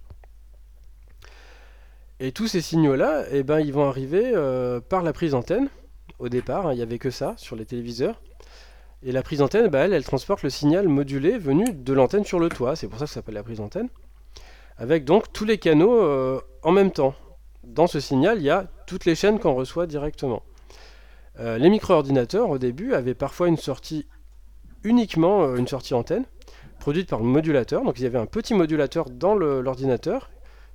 Et 2.19 2.31
tous 2.31 2.47
ces 2.47 2.61
signaux-là, 2.61 3.23
eh 3.31 3.41
ben, 3.41 3.59
ils 3.59 3.73
vont 3.73 3.89
arriver 3.89 4.31
euh, 4.35 4.79
par 4.79 5.01
la 5.01 5.11
prise 5.11 5.33
antenne. 5.33 5.69
Au 6.19 6.29
départ, 6.29 6.67
hein, 6.67 6.73
il 6.73 6.75
n'y 6.75 6.83
avait 6.83 6.99
que 6.99 7.09
ça 7.09 7.33
sur 7.37 7.55
les 7.55 7.65
téléviseurs. 7.65 8.21
Et 9.01 9.11
la 9.11 9.23
prise 9.23 9.41
antenne, 9.41 9.67
bah, 9.69 9.79
elle, 9.79 9.93
elle 9.93 10.03
transporte 10.03 10.43
le 10.43 10.51
signal 10.51 10.87
modulé 10.87 11.39
venu 11.39 11.73
de 11.73 11.93
l'antenne 11.93 12.23
sur 12.23 12.39
le 12.39 12.47
toit. 12.47 12.75
C'est 12.75 12.87
pour 12.87 12.99
ça 12.99 13.05
que 13.05 13.09
ça 13.09 13.15
s'appelle 13.15 13.33
la 13.33 13.43
prise 13.43 13.59
antenne. 13.59 13.89
Avec 14.77 15.03
donc 15.03 15.33
tous 15.33 15.45
les 15.45 15.57
canaux 15.57 15.99
euh, 15.99 16.39
en 16.63 16.71
même 16.71 16.91
temps. 16.91 17.15
Dans 17.63 17.87
ce 17.87 17.99
signal, 17.99 18.39
il 18.39 18.43
y 18.43 18.49
a 18.49 18.67
toutes 18.87 19.05
les 19.05 19.15
chaînes 19.15 19.39
qu'on 19.39 19.53
reçoit 19.53 19.87
directement. 19.87 20.43
Euh, 21.39 21.57
les 21.57 21.69
micro-ordinateurs, 21.69 22.49
au 22.49 22.57
début, 22.57 22.93
avaient 22.93 23.13
parfois 23.13 23.47
une 23.47 23.57
sortie 23.57 24.07
uniquement 24.83 25.43
euh, 25.43 25.55
une 25.55 25.67
sortie 25.67 25.93
antenne, 25.93 26.25
produite 26.79 27.09
par 27.09 27.19
le 27.19 27.25
modulateur. 27.25 27.83
Donc 27.83 27.99
il 27.99 28.03
y 28.03 28.05
avait 28.05 28.17
un 28.17 28.25
petit 28.25 28.53
modulateur 28.53 29.09
dans 29.09 29.35
l'ordinateur 29.35 30.31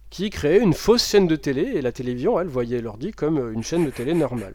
qui 0.08 0.30
créait 0.30 0.60
une 0.60 0.72
fausse 0.72 1.06
chaîne 1.06 1.26
de 1.26 1.36
télé, 1.36 1.62
et 1.62 1.82
la 1.82 1.90
télévision, 1.90 2.38
elle, 2.38 2.46
voyait 2.46 2.80
l'ordi 2.80 3.10
comme 3.10 3.38
euh, 3.38 3.52
une 3.52 3.62
chaîne 3.62 3.84
de 3.84 3.90
télé 3.90 4.14
normale. 4.14 4.54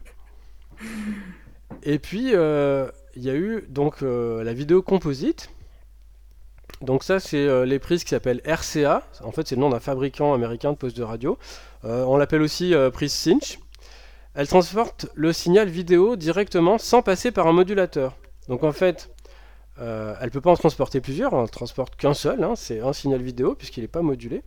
Et 1.84 2.00
puis, 2.00 2.32
il 2.32 3.24
y 3.24 3.30
a 3.30 3.36
eu 3.36 3.64
donc 3.70 4.02
la 4.02 4.54
vidéo 4.54 4.82
composite. 4.82 5.50
Donc 6.82 7.04
ça, 7.04 7.20
c'est 7.20 7.66
les 7.66 7.80
prises 7.80 8.04
qui 8.04 8.10
s'appellent 8.10 8.42
RCA. 8.46 9.04
En 9.24 9.32
fait, 9.32 9.48
c'est 9.48 9.56
le 9.56 9.62
nom 9.62 9.70
d'un 9.70 9.80
fabricant 9.80 10.34
américain 10.34 10.72
de 10.72 10.78
postes 10.78 10.98
de 10.98 11.04
radio. 11.04 11.38
on 11.84 12.18
l'appelle 12.18 12.42
aussi 12.42 12.74
prise 12.92 13.14
Cinch 13.14 13.60
elle 14.34 14.48
transporte 14.48 15.08
le 15.14 15.34
signal 15.34 15.68
vidéo 15.68 16.16
directement 16.16 16.78
sans 16.78 17.02
passer 17.02 17.32
par 17.32 17.48
un 17.48 17.54
modulateur. 17.54 18.16
Donc 18.48 18.64
en 18.64 18.72
fait, 18.72 19.10
euh, 19.80 20.14
elle 20.20 20.28
ne 20.28 20.32
peut 20.32 20.42
pas 20.42 20.52
en 20.52 20.56
transporter 20.56 21.02
plusieurs, 21.02 21.34
elle 21.34 21.42
ne 21.42 21.48
transporte 21.48 21.96
qu'un 21.96 22.14
seul, 22.14 22.44
hein, 22.44 22.54
c'est 22.56 22.80
un 22.80 22.94
signal 22.94 23.22
vidéo 23.22 23.56
puisqu'il 23.56 23.82
n'est 23.82 23.90
pas 23.90 24.02
modulé. 24.02 24.44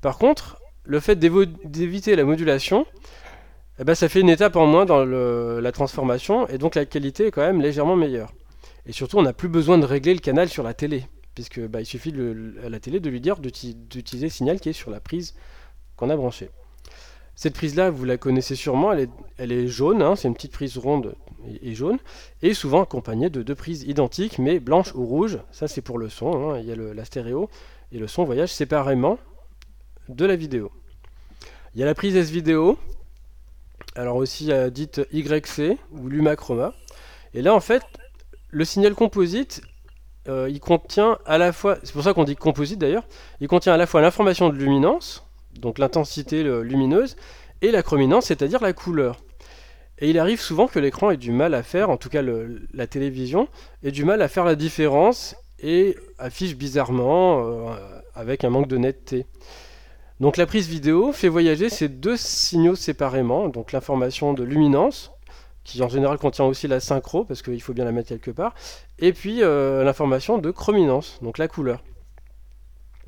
Par 0.00 0.16
contre, 0.16 0.58
le 0.84 1.00
fait 1.00 1.16
d'éviter 1.16 2.14
la 2.14 2.24
modulation, 2.24 2.86
eh 3.78 3.84
ben, 3.84 3.94
ça 3.94 4.08
fait 4.08 4.20
une 4.20 4.30
étape 4.30 4.56
en 4.56 4.66
moins 4.66 4.84
dans 4.84 5.04
la 5.04 5.72
transformation 5.72 6.46
et 6.48 6.58
donc 6.58 6.74
la 6.74 6.84
qualité 6.84 7.26
est 7.26 7.30
quand 7.30 7.42
même 7.42 7.60
légèrement 7.60 7.96
meilleure. 7.96 8.32
Et 8.86 8.92
surtout, 8.92 9.18
on 9.18 9.22
n'a 9.22 9.32
plus 9.32 9.48
besoin 9.48 9.76
de 9.76 9.84
régler 9.84 10.14
le 10.14 10.20
canal 10.20 10.48
sur 10.48 10.62
la 10.62 10.72
télé, 10.72 11.04
puisque 11.40 11.66
bah, 11.66 11.80
il 11.80 11.86
suffit 11.86 12.12
à 12.62 12.68
la 12.68 12.80
télé 12.80 13.00
de 13.00 13.08
lui 13.08 13.20
dire 13.20 13.38
d'utiliser 13.38 14.26
le 14.26 14.30
signal 14.30 14.60
qui 14.60 14.68
est 14.68 14.74
sur 14.74 14.90
la 14.90 15.00
prise 15.00 15.34
qu'on 15.96 16.10
a 16.10 16.16
branchée. 16.16 16.50
Cette 17.34 17.54
prise-là, 17.54 17.88
vous 17.88 18.04
la 18.04 18.18
connaissez 18.18 18.54
sûrement, 18.56 18.92
elle 18.92 19.52
est, 19.52 19.66
jaune, 19.66 20.02
hein, 20.02 20.16
c'est 20.16 20.28
une 20.28 20.34
petite 20.34 20.52
prise 20.52 20.76
ronde 20.76 21.14
et, 21.62 21.74
jaune, 21.74 21.96
et 22.42 22.52
souvent 22.52 22.82
accompagnée 22.82 23.30
de 23.30 23.42
deux 23.42 23.54
prises 23.54 23.84
identiques, 23.84 24.38
mais 24.38 24.60
blanches 24.60 24.94
ou 24.94 25.06
rouges. 25.06 25.38
Ça, 25.50 25.66
c'est 25.66 25.80
pour 25.80 25.96
le 25.96 26.10
son, 26.10 26.50
hein, 26.50 26.58
il 26.58 26.66
y 26.66 26.72
a 26.72 26.76
la 26.76 27.04
stéréo, 27.06 27.48
et 27.92 27.98
le 27.98 28.06
son 28.06 28.24
voyage 28.24 28.52
séparément 28.52 29.18
de 30.10 30.26
la 30.26 30.36
vidéo. 30.36 30.70
Il 31.74 31.80
y 31.80 31.82
a 31.82 31.86
la 31.86 31.94
prise 31.94 32.16
S-Vidéo, 32.16 32.76
alors 33.94 34.16
aussi 34.16 34.52
euh, 34.52 34.68
dite 34.68 35.00
YC 35.10 35.78
ou 35.92 36.08
Lumachroma. 36.08 36.74
Et 37.32 37.40
là, 37.40 37.54
en 37.54 37.60
fait, 37.60 37.82
le 38.50 38.66
signal 38.66 38.94
composite, 38.94 39.62
euh, 40.28 40.48
il 40.50 40.60
contient 40.60 41.18
à 41.26 41.38
la 41.38 41.52
fois, 41.52 41.78
c'est 41.82 41.92
pour 41.92 42.02
ça 42.02 42.12
qu'on 42.12 42.24
dit 42.24 42.36
composite 42.36 42.78
d'ailleurs, 42.78 43.04
il 43.40 43.48
contient 43.48 43.72
à 43.72 43.76
la 43.76 43.86
fois 43.86 44.00
l'information 44.00 44.48
de 44.48 44.56
luminance, 44.56 45.26
donc 45.58 45.78
l'intensité 45.78 46.42
lumineuse, 46.42 47.16
et 47.62 47.70
la 47.70 47.82
chrominance, 47.82 48.26
c'est-à-dire 48.26 48.60
la 48.62 48.72
couleur. 48.72 49.20
Et 49.98 50.08
il 50.08 50.18
arrive 50.18 50.40
souvent 50.40 50.66
que 50.66 50.78
l'écran 50.78 51.10
ait 51.10 51.18
du 51.18 51.30
mal 51.30 51.54
à 51.54 51.62
faire, 51.62 51.90
en 51.90 51.98
tout 51.98 52.08
cas 52.08 52.22
la 52.22 52.86
télévision, 52.86 53.48
ait 53.82 53.90
du 53.90 54.04
mal 54.04 54.22
à 54.22 54.28
faire 54.28 54.44
la 54.44 54.54
différence 54.54 55.36
et 55.62 55.96
affiche 56.18 56.56
bizarrement 56.56 57.44
euh, 57.44 57.74
avec 58.14 58.44
un 58.44 58.50
manque 58.50 58.68
de 58.68 58.78
netteté. 58.78 59.26
Donc 60.18 60.36
la 60.36 60.46
prise 60.46 60.68
vidéo 60.68 61.12
fait 61.12 61.28
voyager 61.28 61.68
ces 61.68 61.88
deux 61.88 62.16
signaux 62.16 62.76
séparément, 62.76 63.48
donc 63.48 63.72
l'information 63.72 64.32
de 64.32 64.42
luminance, 64.42 65.12
qui 65.72 65.82
en 65.82 65.88
général 65.88 66.18
contient 66.18 66.44
aussi 66.44 66.68
la 66.68 66.80
synchro, 66.80 67.24
parce 67.24 67.42
qu'il 67.42 67.60
faut 67.62 67.72
bien 67.72 67.84
la 67.84 67.92
mettre 67.92 68.08
quelque 68.08 68.30
part, 68.30 68.54
et 68.98 69.12
puis 69.12 69.42
euh, 69.42 69.84
l'information 69.84 70.38
de 70.38 70.50
chrominance, 70.50 71.18
donc 71.22 71.38
la 71.38 71.48
couleur. 71.48 71.82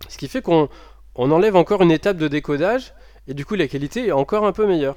Ce 0.08 0.18
qui 0.18 0.28
fait 0.28 0.42
qu'on 0.42 0.68
on 1.14 1.30
enlève 1.30 1.56
encore 1.56 1.82
une 1.82 1.90
étape 1.90 2.16
de 2.16 2.28
décodage 2.28 2.94
et 3.28 3.34
du 3.34 3.44
coup 3.44 3.54
la 3.54 3.68
qualité 3.68 4.08
est 4.08 4.12
encore 4.12 4.44
un 4.46 4.52
peu 4.52 4.66
meilleure. 4.66 4.96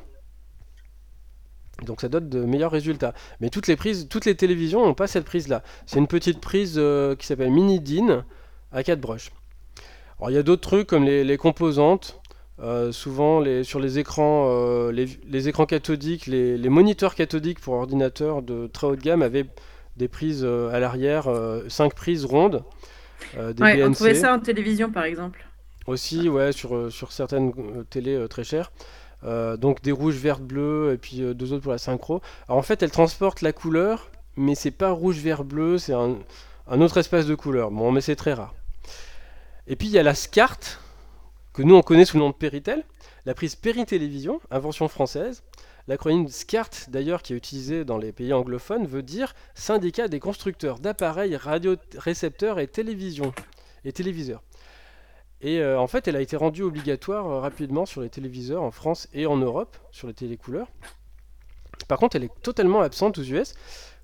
Donc 1.84 2.02
ça 2.02 2.08
donne 2.08 2.30
de 2.30 2.40
meilleurs 2.40 2.72
résultats. 2.72 3.14
Mais 3.42 3.50
toutes 3.50 3.68
les 3.68 3.76
prises, 3.76 4.08
toutes 4.10 4.26
les 4.26 4.36
télévisions 4.36 4.86
n'ont 4.86 4.94
pas 4.94 5.08
cette 5.08 5.26
prise-là. 5.26 5.62
C'est 5.86 6.00
une 6.00 6.08
petite 6.08 6.40
prise 6.40 6.76
euh, 6.78 7.16
qui 7.16 7.28
s'appelle 7.28 7.52
Mini 7.52 7.82
DIN 7.82 8.26
à 8.72 8.84
4 8.84 9.00
brushes. 9.00 9.32
Alors 10.18 10.32
il 10.32 10.36
y 10.36 10.40
a 10.40 10.44
d'autres 10.44 10.62
trucs 10.62 10.88
comme 10.88 11.04
les 11.04 11.38
composantes. 11.38 12.22
Euh, 12.62 12.94
souvent 12.94 13.42
les, 13.42 13.66
sur 13.66 13.82
les 13.82 14.00
écrans, 14.00 14.48
euh, 14.50 14.92
les, 14.92 15.08
les 15.28 15.50
écrans 15.50 15.66
cathodiques, 15.66 16.26
les, 16.26 16.58
les 16.58 16.70
moniteurs 16.70 17.14
cathodiques 17.14 17.60
pour 17.60 17.74
ordinateurs 17.74 18.42
de 18.42 18.68
très 18.68 18.88
haut 18.88 18.96
de 18.96 19.02
gamme 19.02 19.22
avaient 19.22 19.46
des 19.98 20.08
prises 20.08 20.44
euh, 20.46 20.70
à 20.72 20.80
l'arrière, 20.80 21.28
5 21.68 21.94
prises 21.94 22.24
rondes, 22.24 22.64
des 23.34 23.62
Ouais, 23.62 23.84
on 23.84 23.92
trouvait 23.92 24.16
ça 24.16 24.34
en 24.34 24.40
télévision 24.40 24.90
par 24.90 25.04
exemple. 25.04 25.46
Aussi, 25.88 26.30
ouais, 26.30 26.52
sur, 26.52 26.92
sur 26.92 27.12
certaines 27.12 27.54
télés 27.90 28.26
très 28.30 28.44
chères. 28.44 28.72
Donc 29.24 29.82
des 29.82 29.92
rouges, 29.92 30.16
verts, 30.16 30.40
bleus, 30.40 30.94
et 30.94 30.98
puis 30.98 31.22
deux 31.36 31.52
autres 31.52 31.64
pour 31.64 31.72
la 31.72 31.78
synchro. 31.78 32.22
Alors 32.48 32.58
en 32.58 32.64
fait, 32.64 32.82
elle 32.84 32.92
transporte 32.92 33.42
la 33.42 33.52
couleur, 33.52 34.10
mais 34.38 34.56
c'est 34.56 34.72
pas 34.72 34.92
rouge, 34.92 35.18
vert, 35.18 35.44
bleu, 35.44 35.78
c'est 35.78 35.94
un, 35.94 36.18
un 36.68 36.82
autre 36.82 36.98
espace 36.98 37.26
de 37.26 37.36
couleur. 37.36 37.70
Bon, 37.72 37.92
mais 37.92 38.02
c'est 38.02 38.16
très 38.16 38.34
rare. 38.34 38.54
Et 39.68 39.76
puis 39.76 39.88
il 39.88 39.92
y 39.92 40.00
a 40.00 40.04
la 40.04 40.16
SCART, 40.16 40.60
que 41.56 41.64
nous 41.64 41.76
on 41.76 41.82
connaît 41.82 42.04
sous 42.04 42.18
le 42.18 42.24
nom 42.24 42.32
de 42.32 42.36
Péritel, 42.36 42.84
la 43.26 43.34
prise 43.34 43.56
Péri-Télévision, 43.56 44.42
invention 44.52 44.90
française. 44.90 45.42
L'acronyme 45.88 46.28
SCART, 46.28 46.70
d'ailleurs, 46.90 47.22
qui 47.22 47.32
est 47.32 47.38
utilisé 47.38 47.86
dans 47.86 47.98
les 47.98 48.12
pays 48.12 48.34
anglophones, 48.34 48.86
veut 48.86 49.04
dire 49.04 49.34
Syndicat 49.54 50.10
des 50.10 50.20
constructeurs 50.20 50.80
d'appareils 50.80 51.38
radiorécepteurs 51.38 52.60
et 52.60 52.64
et 53.86 53.92
téléviseurs. 53.94 54.44
Et 55.40 55.60
euh, 55.60 55.80
en 55.80 55.88
fait, 55.88 56.10
elle 56.10 56.18
a 56.18 56.22
été 56.22 56.36
rendue 56.36 56.64
obligatoire 56.64 57.26
euh, 57.28 57.40
rapidement 57.40 57.86
sur 57.86 58.02
les 58.02 58.10
téléviseurs 58.10 58.62
en 58.62 58.72
France 58.72 59.08
et 59.14 59.26
en 59.26 59.38
Europe, 59.38 59.78
sur 59.92 60.10
les 60.10 60.14
télécouleurs. 60.14 60.68
Par 61.88 62.00
contre, 62.00 62.18
elle 62.18 62.26
est 62.26 62.42
totalement 62.42 62.82
absente 62.82 63.18
aux 63.18 63.24
US, 63.24 63.54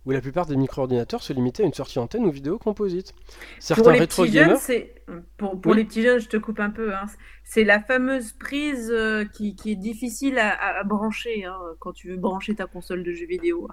où 0.05 0.11
la 0.11 0.21
plupart 0.21 0.45
des 0.47 0.55
micro-ordinateurs 0.55 1.21
se 1.21 1.31
limitaient 1.33 1.63
à 1.63 1.65
une 1.67 1.73
sortie 1.73 1.99
antenne 1.99 2.25
ou 2.25 2.31
vidéo 2.31 2.57
composite. 2.57 3.13
Certains 3.59 3.83
Pour 3.83 3.91
les 3.91 3.99
rétro 3.99 4.23
petits 4.23 4.33
jeunes, 4.33 4.57
gamers, 4.57 5.21
pour, 5.37 5.61
pour 5.61 5.71
Oui. 5.73 5.77
les 5.77 5.85
petits 5.85 6.01
jeunes, 6.01 6.19
je 6.19 6.27
te 6.27 6.37
coupe 6.37 6.59
un 6.59 6.71
peu. 6.71 6.93
hein, 6.93 7.05
C'est 7.43 7.63
la 7.63 7.79
fameuse 7.79 8.31
prise 8.33 8.89
euh, 8.91 9.25
qui, 9.25 9.55
qui 9.55 9.71
est 9.73 9.75
difficile 9.75 10.39
à, 10.39 10.83
brancher 10.85 11.45
hein, 11.45 11.55
quand 11.79 11.91
tu 11.93 12.09
veux 12.09 12.17
brancher 12.17 12.55
ta 12.55 12.65
console 12.65 13.03
de 13.03 13.13
jeux 13.13 13.27
vidéo. 13.27 13.67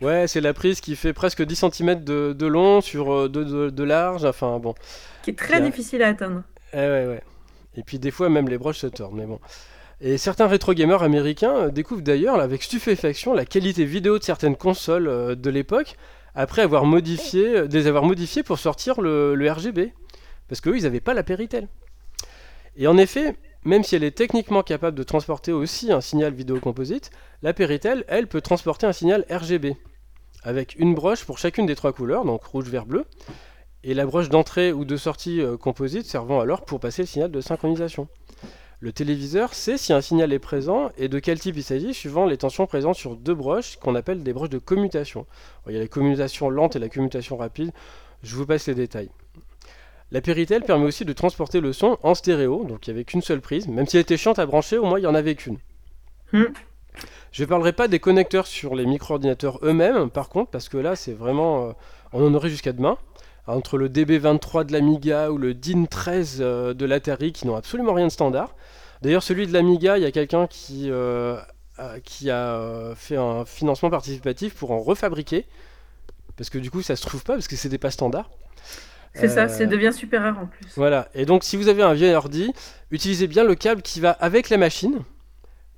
ouais, 0.00 0.26
c'est 0.26 0.40
la 0.40 0.52
prise 0.52 0.80
qui 0.80 0.96
fait 0.96 1.12
presque 1.12 1.42
10 1.42 1.64
cm 1.70 2.02
de, 2.04 2.32
de 2.32 2.46
long 2.46 2.80
sur 2.80 3.12
euh, 3.12 3.28
de, 3.28 3.82
large, 3.84 4.24
enfin 4.24 4.58
bon. 4.58 4.74
Qui 5.22 5.30
est 5.30 5.38
très 5.38 5.54
a- 5.54 5.60
difficile 5.60 6.02
à 6.02 6.08
atteindre. 6.08 6.42
Eh 6.72 6.76
ouais, 6.76 7.06
ouais. 7.06 7.22
Et 7.76 7.82
puis 7.84 8.00
des 8.00 8.10
fois, 8.10 8.28
même 8.28 8.48
les 8.48 8.58
broches 8.58 8.78
se 8.78 8.88
tordent, 8.88 9.14
mais 9.14 9.26
bon. 9.26 9.38
Et 10.00 10.16
certains 10.16 10.46
rétro 10.46 10.74
gamers 10.74 11.02
américains 11.02 11.56
euh, 11.56 11.70
découvrent 11.70 12.02
d'ailleurs 12.02 12.38
avec 12.38 12.62
stupéfaction 12.62 13.34
la 13.34 13.44
qualité 13.44 13.84
vidéo 13.84 14.18
de 14.18 14.22
certaines 14.22 14.56
consoles 14.56 15.08
euh, 15.08 15.34
de 15.34 15.50
l'époque 15.50 15.96
après 16.36 16.62
avoir 16.62 16.84
modifié, 16.84 17.56
euh, 17.56 17.68
les 17.68 17.88
avoir 17.88 18.04
modifiées 18.04 18.44
pour 18.44 18.60
sortir 18.60 19.00
le, 19.00 19.34
RGB. 19.50 19.92
Parce 20.46 20.60
qu'eux, 20.60 20.76
ils 20.76 20.84
n'avaient 20.84 21.00
pas 21.00 21.14
la 21.14 21.24
Péritel. 21.24 21.66
Et 22.76 22.86
en 22.86 22.96
effet, 22.96 23.34
même 23.64 23.82
si 23.82 23.96
elle 23.96 24.04
est 24.04 24.16
techniquement 24.16 24.62
capable 24.62 24.96
de 24.96 25.02
transporter 25.02 25.50
aussi 25.50 25.90
un 25.90 26.00
signal 26.00 26.32
vidéo 26.32 26.60
composite, 26.60 27.10
la 27.42 27.52
Péritel, 27.52 28.04
elle, 28.06 28.28
peut 28.28 28.40
transporter 28.40 28.86
un 28.86 28.92
signal 28.92 29.26
RGB. 29.28 29.76
Avec 30.44 30.76
une 30.78 30.94
broche 30.94 31.24
pour 31.24 31.38
chacune 31.38 31.66
des 31.66 31.74
trois 31.74 31.92
couleurs, 31.92 32.24
donc 32.24 32.44
rouge, 32.44 32.68
vert, 32.68 32.86
bleu, 32.86 33.04
et 33.82 33.94
la 33.94 34.06
broche 34.06 34.28
d'entrée 34.28 34.72
ou 34.72 34.84
de 34.84 34.96
sortie 34.96 35.42
composite 35.60 36.06
servant 36.06 36.40
alors 36.40 36.64
pour 36.64 36.78
passer 36.78 37.02
le 37.02 37.06
signal 37.06 37.32
de 37.32 37.40
synchronisation. 37.40 38.08
Le 38.80 38.92
téléviseur 38.92 39.54
sait 39.54 39.76
si 39.76 39.92
un 39.92 40.00
signal 40.00 40.32
est 40.32 40.38
présent 40.38 40.90
et 40.96 41.08
de 41.08 41.18
quel 41.18 41.40
type 41.40 41.56
il 41.56 41.64
s'agit 41.64 41.92
suivant 41.92 42.26
les 42.26 42.36
tensions 42.36 42.66
présentes 42.66 42.94
sur 42.94 43.16
deux 43.16 43.34
broches 43.34 43.76
qu'on 43.76 43.96
appelle 43.96 44.22
des 44.22 44.32
broches 44.32 44.50
de 44.50 44.58
commutation. 44.58 45.26
Il 45.66 45.74
y 45.74 45.76
a 45.76 45.80
la 45.80 45.88
commutation 45.88 46.48
lente 46.48 46.76
et 46.76 46.78
la 46.78 46.88
commutation 46.88 47.36
rapide, 47.36 47.72
je 48.22 48.36
vous 48.36 48.46
passe 48.46 48.68
les 48.68 48.76
détails. 48.76 49.10
La 50.12 50.20
Péritel 50.20 50.62
permet 50.62 50.86
aussi 50.86 51.04
de 51.04 51.12
transporter 51.12 51.60
le 51.60 51.72
son 51.72 51.98
en 52.04 52.14
stéréo, 52.14 52.64
donc 52.64 52.86
il 52.86 52.90
n'y 52.90 52.96
avait 52.96 53.04
qu'une 53.04 53.20
seule 53.20 53.40
prise, 53.40 53.66
même 53.66 53.86
si 53.86 53.96
elle 53.96 54.02
était 54.02 54.16
chiante 54.16 54.38
à 54.38 54.46
brancher, 54.46 54.78
au 54.78 54.84
moins 54.84 54.98
il 54.98 55.02
n'y 55.02 55.08
en 55.08 55.14
avait 55.14 55.34
qu'une. 55.34 55.58
Hmm. 56.32 56.44
Je 57.32 57.42
ne 57.42 57.48
parlerai 57.48 57.72
pas 57.72 57.88
des 57.88 57.98
connecteurs 57.98 58.46
sur 58.46 58.76
les 58.76 58.86
micro-ordinateurs 58.86 59.58
eux-mêmes, 59.64 60.08
par 60.08 60.28
contre, 60.28 60.52
parce 60.52 60.68
que 60.68 60.76
là 60.76 60.94
c'est 60.94 61.14
vraiment... 61.14 61.68
euh, 61.68 61.72
on 62.12 62.24
en 62.24 62.32
aurait 62.32 62.48
jusqu'à 62.48 62.72
demain 62.72 62.96
entre 63.48 63.78
le 63.78 63.88
DB23 63.88 64.64
de 64.66 64.72
l'Amiga 64.72 65.30
ou 65.32 65.38
le 65.38 65.54
DIN13 65.54 66.36
euh, 66.40 66.74
de 66.74 66.84
l'Atari 66.84 67.32
qui 67.32 67.46
n'ont 67.46 67.56
absolument 67.56 67.94
rien 67.94 68.06
de 68.06 68.12
standard. 68.12 68.54
D'ailleurs, 69.02 69.22
celui 69.22 69.46
de 69.46 69.52
l'Amiga, 69.52 69.96
il 69.96 70.02
y 70.02 70.06
a 70.06 70.12
quelqu'un 70.12 70.46
qui, 70.46 70.90
euh, 70.90 71.38
a, 71.78 72.00
qui 72.00 72.30
a 72.30 72.54
euh, 72.54 72.94
fait 72.94 73.16
un 73.16 73.44
financement 73.44 73.90
participatif 73.90 74.54
pour 74.54 74.70
en 74.70 74.80
refabriquer. 74.80 75.46
Parce 76.36 76.50
que 76.50 76.58
du 76.58 76.70
coup, 76.70 76.82
ça 76.82 76.94
se 76.94 77.02
trouve 77.04 77.24
pas, 77.24 77.34
parce 77.34 77.48
que 77.48 77.56
c'était 77.56 77.78
pas 77.78 77.90
standard. 77.90 78.30
C'est 79.14 79.28
ça, 79.28 79.44
Euh, 79.44 79.48
ça 79.48 79.66
devient 79.66 79.92
super 79.92 80.22
rare 80.22 80.38
en 80.38 80.46
plus. 80.46 80.68
Voilà. 80.76 81.08
Et 81.14 81.24
donc, 81.24 81.42
si 81.42 81.56
vous 81.56 81.68
avez 81.68 81.82
un 81.82 81.94
vieil 81.94 82.14
ordi, 82.14 82.52
utilisez 82.90 83.26
bien 83.26 83.44
le 83.44 83.54
câble 83.54 83.82
qui 83.82 84.00
va 84.00 84.10
avec 84.10 84.50
la 84.50 84.58
machine. 84.58 85.00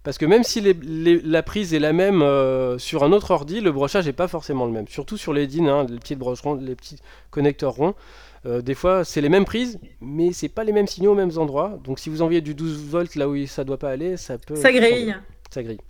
Parce 0.03 0.17
que 0.17 0.25
même 0.25 0.45
si 0.45 0.61
les- 0.63 0.73
les- 0.73 1.21
la 1.21 1.43
prise 1.43 1.75
est 1.75 1.79
la 1.79 1.93
même 1.93 2.23
euh, 2.23 2.79
sur 2.79 3.05
un 3.05 3.13
autre 3.13 3.31
ordi, 3.33 3.61
le 3.61 3.71
brochage 3.71 4.07
n'est 4.07 4.15
pas 4.15 4.29
forcément 4.29 4.65
le 4.65 4.73
même. 4.73 4.89
Surtout 4.89 5.19
sur 5.19 5.33
les 5.35 5.47
DIN, 5.47 5.67
hein, 5.67 5.87
les 5.89 5.99
petites 5.99 6.19
broches 6.19 6.41
rondes, 6.41 6.63
les 6.63 6.75
petits 6.75 6.97
connecteurs 7.31 7.75
ronds. 7.75 7.95
Euh, 8.47 8.63
des 8.63 8.75
fois, 8.75 9.05
c'est 9.05 9.21
les 9.21 9.29
mêmes 9.29 9.45
prises, 9.45 9.79
mais 10.01 10.33
c'est 10.33 10.49
pas 10.49 10.65
les 10.65 10.73
mêmes 10.73 10.87
signaux 10.87 11.13
aux 11.13 11.15
mêmes 11.17 11.37
endroits. 11.37 11.79
Donc, 11.85 11.99
si 11.99 12.09
vous 12.09 12.23
envoyez 12.23 12.41
du 12.41 12.55
12 12.55 12.83
volts 12.87 13.15
là 13.17 13.29
où 13.29 13.47
ça 13.47 13.65
doit 13.65 13.77
pas 13.79 13.91
aller, 13.91 14.17
ça 14.17 14.39
peut. 14.39 14.57
Ça 14.57 14.73
grille. 14.73 15.15
Ça 15.51 15.63
grille. 15.63 15.81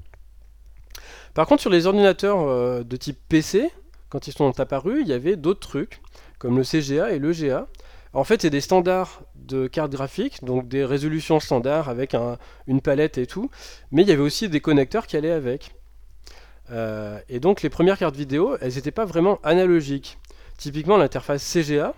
Par 1.35 1.46
contre, 1.46 1.61
sur 1.61 1.70
les 1.70 1.87
ordinateurs 1.87 2.40
euh, 2.40 2.83
de 2.83 2.96
type 2.96 3.18
PC, 3.29 3.70
quand 4.09 4.27
ils 4.27 4.33
sont 4.33 4.59
apparus, 4.59 4.99
il 5.03 5.09
y 5.09 5.12
avait 5.12 5.37
d'autres 5.37 5.61
trucs, 5.61 6.01
comme 6.40 6.57
le 6.57 6.64
CGA 6.64 7.12
et 7.12 7.20
le 7.20 7.31
GA. 7.33 7.68
En 8.12 8.25
fait, 8.25 8.42
c'est 8.42 8.51
des 8.51 8.61
standards 8.61 9.23
de 9.50 9.66
cartes 9.66 9.92
graphiques, 9.92 10.44
donc 10.44 10.68
des 10.68 10.84
résolutions 10.84 11.40
standards 11.40 11.88
avec 11.88 12.14
un- 12.14 12.38
une 12.66 12.80
palette 12.80 13.18
et 13.18 13.26
tout, 13.26 13.50
mais 13.90 14.02
il 14.02 14.08
y 14.08 14.12
avait 14.12 14.22
aussi 14.22 14.48
des 14.48 14.60
connecteurs 14.60 15.06
qui 15.06 15.16
allaient 15.16 15.30
avec. 15.30 15.74
Euh, 16.70 17.18
et 17.28 17.40
donc, 17.40 17.62
les 17.62 17.68
premières 17.70 17.98
cartes 17.98 18.16
vidéo, 18.16 18.56
elles 18.60 18.74
n'étaient 18.74 18.92
pas 18.92 19.04
vraiment 19.04 19.40
analogiques. 19.42 20.18
Typiquement, 20.56 20.96
l'interface 20.96 21.42
CGA 21.42 21.94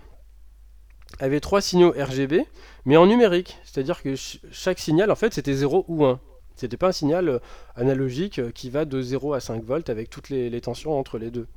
avait 1.19 1.39
trois 1.41 1.61
signaux 1.61 1.93
RGB, 1.97 2.45
mais 2.85 2.97
en 2.97 3.05
numérique, 3.05 3.59
c'est-à-dire 3.63 4.01
que 4.01 4.15
ch- 4.15 4.39
chaque 4.51 4.79
signal, 4.79 5.11
en 5.11 5.15
fait, 5.15 5.31
c'était 5.33 5.53
0 5.53 5.85
ou 5.87 6.05
1. 6.05 6.19
C'était 6.55 6.77
pas 6.77 6.87
un 6.87 6.91
signal 6.91 7.29
euh, 7.29 7.39
analogique 7.75 8.39
euh, 8.39 8.51
qui 8.51 8.69
va 8.71 8.85
de 8.85 8.99
0 9.01 9.33
à 9.33 9.39
5 9.39 9.63
volts 9.63 9.89
avec 9.89 10.09
toutes 10.09 10.29
les, 10.29 10.61
tensions 10.61 10.97
entre 10.97 11.17
les 11.19 11.29
deux. 11.29 11.47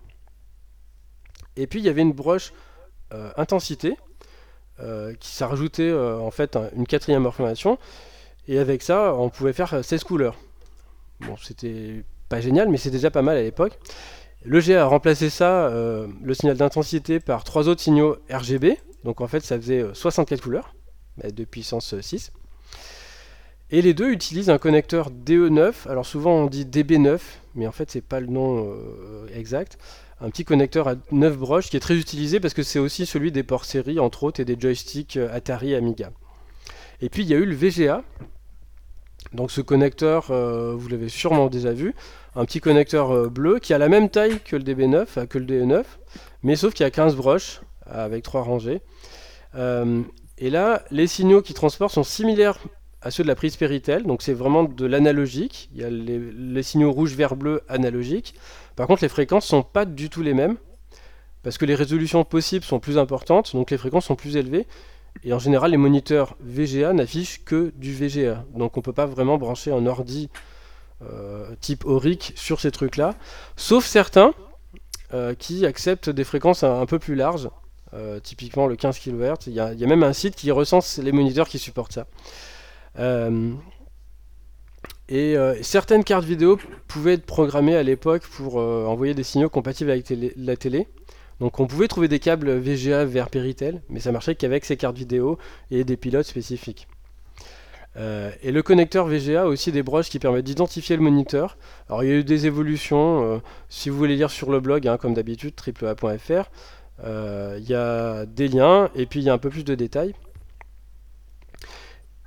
Et 1.56 1.66
puis 1.66 1.78
il 1.78 1.86
y 1.86 1.88
avait 1.88 2.02
une 2.02 2.12
broche 2.12 2.52
intensité 3.36 3.96
qui 5.20 5.28
s'est 5.28 5.44
rajouté 5.44 5.88
euh, 5.88 6.18
en 6.18 6.30
fait 6.30 6.56
un- 6.56 6.68
une 6.76 6.86
quatrième 6.86 7.26
information. 7.26 7.78
Et 8.48 8.58
avec 8.58 8.82
ça, 8.82 9.14
on 9.14 9.28
pouvait 9.30 9.52
faire 9.52 9.74
euh, 9.74 9.82
16 9.82 10.04
couleurs. 10.04 10.36
Bon, 11.20 11.36
c'était 11.42 12.04
pas 12.28 12.40
génial, 12.40 12.68
mais 12.68 12.76
c'est 12.76 12.90
déjà 12.90 13.10
pas 13.10 13.22
mal 13.22 13.36
à 13.36 13.42
l'époque. 13.42 13.78
Le 14.44 14.60
GA 14.60 14.82
a 14.82 14.86
remplacé 14.86 15.30
ça, 15.30 15.66
euh, 15.68 16.06
le 16.22 16.34
signal 16.34 16.56
d'intensité, 16.56 17.18
par 17.20 17.42
trois 17.42 17.68
autres 17.68 17.80
signaux 17.80 18.16
RGB. 18.30 18.78
Donc 19.04 19.20
en 19.20 19.26
fait, 19.26 19.40
ça 19.40 19.56
faisait 19.56 19.80
euh, 19.82 19.94
64 19.94 20.40
couleurs, 20.42 20.74
mais 21.22 21.32
de 21.32 21.44
puissance 21.44 21.94
euh, 21.94 22.02
6. 22.02 22.30
Et 23.70 23.82
les 23.82 23.94
deux 23.94 24.10
utilisent 24.12 24.50
un 24.50 24.58
connecteur 24.58 25.10
DE9. 25.10 25.88
Alors 25.88 26.06
souvent 26.06 26.32
on 26.34 26.46
dit 26.46 26.64
DB9, 26.64 27.18
mais 27.56 27.66
en 27.66 27.72
fait 27.72 27.90
c'est 27.90 28.00
pas 28.00 28.20
le 28.20 28.26
nom 28.28 28.72
euh, 28.72 29.26
exact. 29.34 29.78
Un 30.20 30.30
petit 30.30 30.44
connecteur 30.44 30.88
à 30.88 30.94
9 31.12 31.36
broches 31.36 31.68
qui 31.68 31.76
est 31.76 31.80
très 31.80 31.96
utilisé 31.96 32.40
parce 32.40 32.54
que 32.54 32.62
c'est 32.62 32.78
aussi 32.78 33.04
celui 33.04 33.32
des 33.32 33.42
ports 33.42 33.64
série 33.64 34.00
entre 34.00 34.24
autres 34.24 34.40
et 34.40 34.44
des 34.44 34.58
joysticks 34.58 35.16
euh, 35.16 35.34
Atari 35.34 35.74
Amiga. 35.74 36.10
Et 37.00 37.08
puis 37.08 37.22
il 37.22 37.28
y 37.28 37.34
a 37.34 37.36
eu 37.36 37.44
le 37.44 37.54
VGA. 37.54 38.02
Donc 39.32 39.50
ce 39.50 39.60
connecteur, 39.60 40.30
euh, 40.30 40.74
vous 40.76 40.88
l'avez 40.88 41.08
sûrement 41.08 41.48
déjà 41.48 41.72
vu, 41.72 41.94
un 42.34 42.44
petit 42.44 42.60
connecteur 42.60 43.10
euh, 43.10 43.28
bleu 43.28 43.58
qui 43.58 43.74
a 43.74 43.78
la 43.78 43.88
même 43.88 44.08
taille 44.08 44.40
que 44.44 44.56
le 44.56 44.62
DB9, 44.62 45.06
euh, 45.16 45.26
que 45.26 45.38
le 45.38 45.46
DE9, 45.46 45.84
mais 46.42 46.56
sauf 46.56 46.74
qu'il 46.74 46.84
y 46.84 46.86
a 46.86 46.90
15 46.90 47.16
broches 47.16 47.60
avec 47.86 48.22
3 48.22 48.42
rangées. 48.42 48.80
Et 50.38 50.50
là, 50.50 50.82
les 50.90 51.06
signaux 51.06 51.40
qui 51.40 51.54
transportent 51.54 51.94
sont 51.94 52.04
similaires 52.04 52.58
à 53.00 53.10
ceux 53.10 53.22
de 53.22 53.28
la 53.28 53.34
prise 53.34 53.56
Péritel, 53.56 54.02
donc 54.02 54.20
c'est 54.20 54.34
vraiment 54.34 54.64
de 54.64 54.84
l'analogique. 54.84 55.70
Il 55.72 55.80
y 55.80 55.84
a 55.84 55.88
les, 55.88 56.18
les 56.18 56.62
signaux 56.62 56.92
rouge, 56.92 57.14
vert, 57.14 57.36
bleu 57.36 57.62
analogiques. 57.68 58.34
Par 58.76 58.86
contre, 58.86 59.02
les 59.02 59.08
fréquences 59.08 59.46
sont 59.46 59.62
pas 59.62 59.86
du 59.86 60.10
tout 60.10 60.22
les 60.22 60.34
mêmes, 60.34 60.56
parce 61.42 61.58
que 61.58 61.64
les 61.64 61.74
résolutions 61.74 62.24
possibles 62.24 62.64
sont 62.64 62.78
plus 62.78 62.98
importantes, 62.98 63.54
donc 63.54 63.70
les 63.70 63.78
fréquences 63.78 64.06
sont 64.06 64.16
plus 64.16 64.36
élevées. 64.36 64.66
Et 65.24 65.32
en 65.32 65.38
général, 65.38 65.70
les 65.70 65.76
moniteurs 65.78 66.36
VGA 66.40 66.92
n'affichent 66.92 67.42
que 67.44 67.72
du 67.76 67.94
VGA, 67.94 68.44
donc 68.54 68.76
on 68.76 68.82
peut 68.82 68.92
pas 68.92 69.06
vraiment 69.06 69.38
brancher 69.38 69.72
un 69.72 69.86
ordi 69.86 70.28
euh, 71.02 71.54
type 71.60 71.84
Auric 71.86 72.32
sur 72.36 72.60
ces 72.60 72.70
trucs-là, 72.70 73.14
sauf 73.56 73.86
certains 73.86 74.34
euh, 75.14 75.34
qui 75.34 75.64
acceptent 75.64 76.10
des 76.10 76.24
fréquences 76.24 76.64
un, 76.64 76.84
peu 76.84 76.98
plus 76.98 77.14
larges, 77.14 77.48
euh, 77.94 78.20
typiquement 78.20 78.66
le 78.66 78.76
15 78.76 78.98
kHz. 78.98 79.46
Il 79.46 79.54
y 79.54 79.60
a 79.60 79.86
même 79.86 80.02
un 80.02 80.12
site 80.12 80.34
qui 80.36 80.50
recense 80.50 80.98
les 80.98 81.12
moniteurs 81.12 81.48
qui 81.48 81.58
supportent 81.58 81.92
ça. 81.92 82.06
Et 85.08 85.36
euh, 85.36 85.54
certaines 85.62 86.04
cartes 86.04 86.24
vidéo 86.24 86.58
pouvaient 86.88 87.14
être 87.14 87.26
programmées 87.26 87.76
à 87.76 87.82
l'époque 87.82 88.22
pour 88.26 88.60
euh, 88.60 88.84
envoyer 88.86 89.14
des 89.14 89.22
signaux 89.22 89.48
compatibles 89.48 89.90
avec 89.90 90.12
la 90.36 90.56
télé. 90.56 90.88
Donc 91.38 91.60
on 91.60 91.66
pouvait 91.66 91.86
trouver 91.86 92.08
des 92.08 92.18
câbles 92.18 92.50
VGA 92.50 93.04
vers 93.04 93.28
Péritel, 93.28 93.82
mais 93.88 94.00
ça 94.00 94.10
marchait 94.10 94.34
qu'avec 94.34 94.64
ces 94.64 94.76
cartes 94.76 94.96
vidéo 94.96 95.38
et 95.70 95.84
des 95.84 95.96
pilotes 95.96 96.26
spécifiques. 96.26 96.88
Euh, 97.96 98.30
et 98.42 98.52
le 98.52 98.62
connecteur 98.62 99.06
VGA 99.06 99.42
a 99.42 99.46
aussi 99.46 99.70
des 99.70 99.82
broches 99.82 100.10
qui 100.10 100.18
permettent 100.18 100.44
d'identifier 100.44 100.96
le 100.96 101.02
moniteur. 101.02 101.56
Alors 101.88 102.02
il 102.02 102.08
y 102.08 102.12
a 102.12 102.16
eu 102.16 102.24
des 102.24 102.46
évolutions, 102.46 103.40
si 103.68 103.90
vous 103.90 103.96
voulez 103.96 104.16
lire 104.16 104.30
sur 104.30 104.50
le 104.50 104.60
blog, 104.60 104.88
hein, 104.88 104.96
comme 104.96 105.14
d'habitude, 105.14 105.54
euh, 107.04 107.58
il 107.60 107.68
y 107.68 107.74
a 107.74 108.24
des 108.26 108.48
liens 108.48 108.90
et 108.94 109.06
puis 109.06 109.20
il 109.20 109.24
y 109.24 109.30
a 109.30 109.32
un 109.32 109.38
peu 109.38 109.50
plus 109.50 109.64
de 109.64 109.74
détails. 109.74 110.14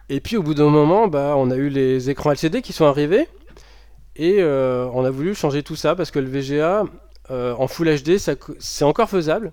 Et 0.09 0.19
puis 0.21 0.37
au 0.37 0.43
bout 0.43 0.53
d'un 0.55 0.69
moment, 0.69 1.07
bah, 1.07 1.35
on 1.37 1.51
a 1.51 1.55
eu 1.55 1.69
les 1.69 2.09
écrans 2.09 2.31
LCD 2.31 2.61
qui 2.61 2.73
sont 2.73 2.85
arrivés 2.85 3.27
et 4.15 4.37
euh, 4.39 4.87
on 4.93 5.05
a 5.05 5.09
voulu 5.11 5.35
changer 5.35 5.63
tout 5.63 5.75
ça 5.75 5.95
parce 5.95 6.11
que 6.11 6.19
le 6.19 6.27
VGA 6.27 6.83
euh, 7.31 7.53
en 7.57 7.67
Full 7.67 7.87
HD, 7.95 8.17
c'est 8.17 8.83
encore 8.83 9.09
faisable, 9.09 9.51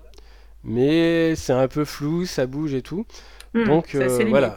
mais 0.63 1.35
c'est 1.35 1.53
un 1.53 1.67
peu 1.67 1.85
flou, 1.85 2.25
ça 2.25 2.47
bouge 2.47 2.73
et 2.73 2.81
tout. 2.81 3.05
Hmm, 3.53 3.65
Donc, 3.65 3.95
euh, 3.95 4.09
voilà. 4.29 4.55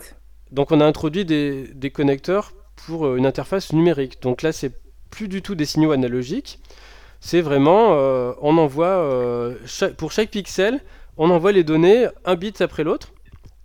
Donc 0.52 0.72
on 0.72 0.80
a 0.80 0.84
introduit 0.86 1.24
des, 1.24 1.68
des 1.74 1.90
connecteurs 1.90 2.52
pour 2.86 3.14
une 3.14 3.26
interface 3.26 3.72
numérique. 3.72 4.22
Donc 4.22 4.42
là, 4.42 4.52
c'est 4.52 4.72
plus 5.10 5.28
du 5.28 5.42
tout 5.42 5.54
des 5.54 5.66
signaux 5.66 5.92
analogiques. 5.92 6.60
C'est 7.20 7.42
vraiment, 7.42 7.90
on 8.40 8.56
envoie 8.56 9.52
chaque- 9.66 9.94
pour 9.96 10.10
chaque 10.10 10.30
pixel, 10.30 10.80
on 11.18 11.28
envoie 11.28 11.52
les 11.52 11.62
données 11.64 12.06
un 12.24 12.34
bit 12.36 12.58
après 12.62 12.82
l'autre. 12.82 13.12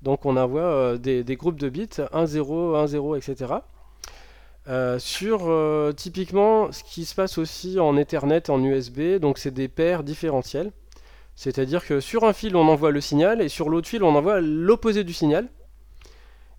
Donc 0.05 0.23
on 0.27 0.37
envoie 0.37 0.61
euh, 0.61 0.97
des, 0.99 1.35
groupes 1.35 1.59
de 1.59 1.67
bits 1.67 1.89
1, 2.13 2.25
0, 2.27 2.75
1, 2.75 2.87
0, 2.87 3.15
etc. 3.15 3.53
Sur 4.99 5.47
euh, 5.47 5.91
typiquement 5.93 6.71
ce 6.71 6.83
qui 6.83 7.05
se 7.05 7.15
passe 7.15 7.39
aussi 7.39 7.79
en 7.79 7.97
Ethernet 7.97 8.43
et 8.47 8.51
en 8.51 8.63
USB, 8.63 9.15
donc 9.19 9.39
c'est 9.39 9.51
des 9.51 9.67
paires 9.67 10.03
différentielles. 10.03 10.71
C'est-à-dire 11.35 11.85
que 11.85 11.99
sur 11.99 12.23
un 12.23 12.33
fil 12.33 12.55
on 12.55 12.67
envoie 12.67 12.91
le 12.91 13.01
signal 13.01 13.41
et 13.41 13.49
sur 13.49 13.67
l'autre 13.67 13.87
fil 13.87 14.03
on 14.03 14.15
envoie 14.15 14.41
l'opposé 14.41 15.03
du 15.03 15.11
signal. 15.11 15.49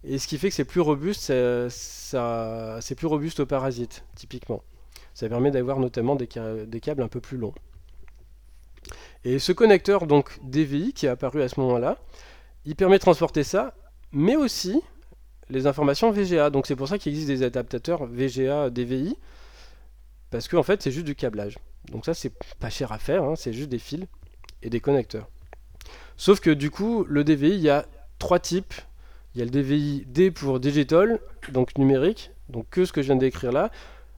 Et 0.03 0.19
ce 0.19 0.27
qui 0.27 0.39
fait 0.39 0.49
que 0.49 0.55
c'est 0.55 0.65
plus 0.65 0.81
robuste, 0.81 1.33
c'est 1.69 2.95
plus 2.97 3.07
robuste 3.07 3.41
aux 3.41 3.47
parasites, 3.47 4.05
typiquement. 4.17 4.63
Ça 5.15 5.29
permet 5.29 5.53
d'avoir 5.53 5.79
notamment 5.79 6.17
des, 6.17 6.29
des 6.67 6.81
câbles 6.81 7.03
un 7.03 7.09
peu 7.09 7.21
plus 7.21 7.39
longs. 7.39 7.55
Et 9.25 9.39
ce 9.39 9.53
connecteur 9.53 10.07
donc 10.07 10.39
DVI 10.43 10.93
qui 10.93 11.07
est 11.07 11.09
apparu 11.09 11.43
à 11.43 11.49
ce 11.49 11.59
moment-là, 11.61 11.99
il 12.67 12.77
permet 12.77 12.97
de 12.97 13.03
transporter 13.03 13.45
ça, 13.45 13.75
mais 14.13 14.37
aussi 14.37 14.83
les 15.49 15.67
informations 15.67 16.11
VGA. 16.11 16.51
Donc 16.51 16.67
c'est 16.67 16.77
pour 16.77 16.89
ça 16.89 16.99
qu'il 16.99 17.13
existe 17.13 17.29
des 17.29 17.43
adaptateurs 17.43 18.05
VGA 18.07 18.71
DVI, 18.71 19.17
parce 20.31 20.49
qu'en 20.49 20.63
fait 20.63 20.83
c'est 20.83 20.91
juste 20.91 21.07
du 21.07 21.15
câblage. 21.15 21.59
Donc 21.91 22.05
ça 22.05 22.13
c'est 22.13 22.33
pas 22.59 22.71
cher 22.71 22.93
à 22.93 22.99
faire, 22.99 23.25
hein, 23.25 23.35
c'est 23.37 23.53
juste 23.53 23.71
des 23.71 23.79
fils 23.79 24.05
et 24.63 24.71
des 24.71 24.81
connecteurs. 24.81 25.29
Sauf 26.17 26.41
que 26.41 26.51
du 26.51 26.71
coup, 26.71 27.05
le 27.09 27.25
DVI, 27.25 27.51
il 27.51 27.61
y 27.61 27.71
a 27.71 27.87
trois 28.19 28.39
types. 28.39 28.75
Il 29.35 29.39
y 29.39 29.43
a 29.43 29.45
le 29.45 29.51
DVI 29.51 30.05
D 30.07 30.31
pour 30.31 30.61
digital, 30.61 31.21
donc 31.53 31.77
numérique, 31.77 32.31
donc 32.49 32.67
que 32.71 32.87
ce 32.87 32.93
que 32.93 33.03
je 33.03 33.07
viens 33.07 33.17
d'écrire 33.17 33.53
là. 33.53 33.71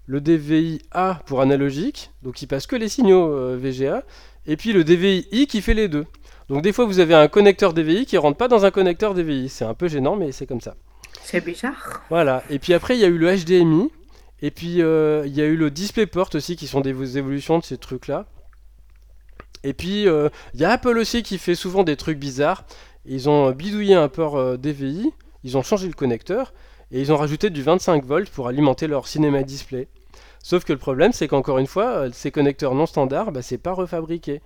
Le 0.07 0.21
DVI 0.21 0.81
A 0.93 1.21
pour 1.27 1.41
analogique, 1.41 2.13
donc 2.23 2.41
il 2.41 2.47
passe 2.47 2.67
que 2.67 2.77
les 2.77 2.89
signaux 2.89 3.31
euh, 3.31 3.59
VGA. 3.61 4.05
Et 4.47 4.57
puis 4.57 4.73
le 4.73 4.85
DVI 4.85 5.27
I 5.33 5.47
qui 5.47 5.61
fait 5.61 5.75
les 5.75 5.89
deux. 5.89 6.07
Donc 6.49 6.63
des 6.63 6.73
fois 6.73 6.87
vous 6.87 6.99
avez 6.99 7.15
un 7.15 7.29
connecteur 7.29 7.75
DVI 7.75 8.07
qui 8.07 8.17
rentre 8.17 8.39
pas 8.39 8.49
dans 8.49 8.65
un 8.65 8.71
connecteur 8.71 9.15
DVI. 9.15 9.49
C'est 9.49 9.65
un 9.65 9.75
peu 9.75 9.89
gênant, 9.89 10.17
mais 10.17 10.33
c'est 10.33 10.47
comme 10.47 10.61
ça. 10.61 10.75
C'est 11.23 11.45
bizarre. 11.45 12.03
Voilà. 12.09 12.43
Et 12.51 12.59
puis 12.59 12.75
après 12.75 12.97
il 12.97 13.01
y 13.01 13.05
a 13.05 13.09
eu 13.09 13.19
le 13.19 13.35
HDMI. 13.37 13.91
Et 14.41 14.51
puis 14.51 14.83
euh, 14.83 15.25
il 15.27 15.35
y 15.35 15.43
a 15.43 15.47
eu 15.47 15.57
le 15.57 15.71
DisplayPort 15.71 16.31
aussi 16.35 16.57
qui 16.57 16.67
sont 16.67 16.81
des 16.81 17.19
évolutions 17.19 17.59
de 17.59 17.65
ces 17.65 17.77
trucs 17.77 18.07
là. 18.07 18.27
Et 19.65 19.75
puis 19.75 20.09
euh, 20.09 20.29
il 20.55 20.61
y 20.61 20.65
a 20.65 20.71
Apple 20.71 20.97
aussi 20.97 21.23
qui 21.23 21.39
fait 21.39 21.55
souvent 21.55 21.85
des 21.85 21.97
trucs 21.97 22.19
bizarres. 22.19 22.65
Ils 23.05 23.29
ont 23.29 23.51
bidouillé 23.51 23.95
un 23.95 24.09
port 24.09 24.37
euh, 24.37 24.57
DVI, 24.57 25.13
ils 25.45 25.57
ont 25.57 25.63
changé 25.63 25.87
le 25.87 25.95
connecteur 25.95 26.53
et 26.91 27.01
ils 27.01 27.13
ont 27.13 27.17
rajouté 27.17 27.51
du 27.51 27.63
25 27.63 28.05
volts 28.05 28.31
pour 28.31 28.49
alimenter 28.49 28.87
leur 28.87 29.09
cinéma 29.09 29.43
display. 29.43 29.89
Sauf 30.43 30.65
que 30.65 30.73
le 30.73 30.79
problème 30.79 31.13
c'est 31.13 31.29
qu'encore 31.29 31.59
une 31.59 31.67
fois, 31.67 31.87
euh, 31.87 32.11
ces 32.13 32.31
connecteurs 32.31 32.75
non 32.75 32.87
standards, 32.87 33.33
bah, 33.33 33.43
c'est 33.43 33.59
pas 33.59 33.73
refabriqué. 33.73 34.41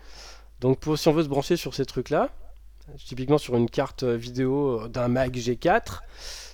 Donc 0.63 0.79
pour, 0.79 0.97
si 0.97 1.09
on 1.09 1.13
veut 1.13 1.25
se 1.25 1.29
brancher 1.29 1.57
sur 1.57 1.75
ces 1.75 1.85
trucs 1.85 2.09
là, 2.09 2.31
typiquement 3.05 3.37
sur 3.39 3.57
une 3.57 3.69
carte 3.69 4.05
euh, 4.05 4.17
vidéo 4.17 4.83
euh, 4.85 4.89
d'un 4.89 5.09
Mac 5.09 5.33
G4, 5.35 6.01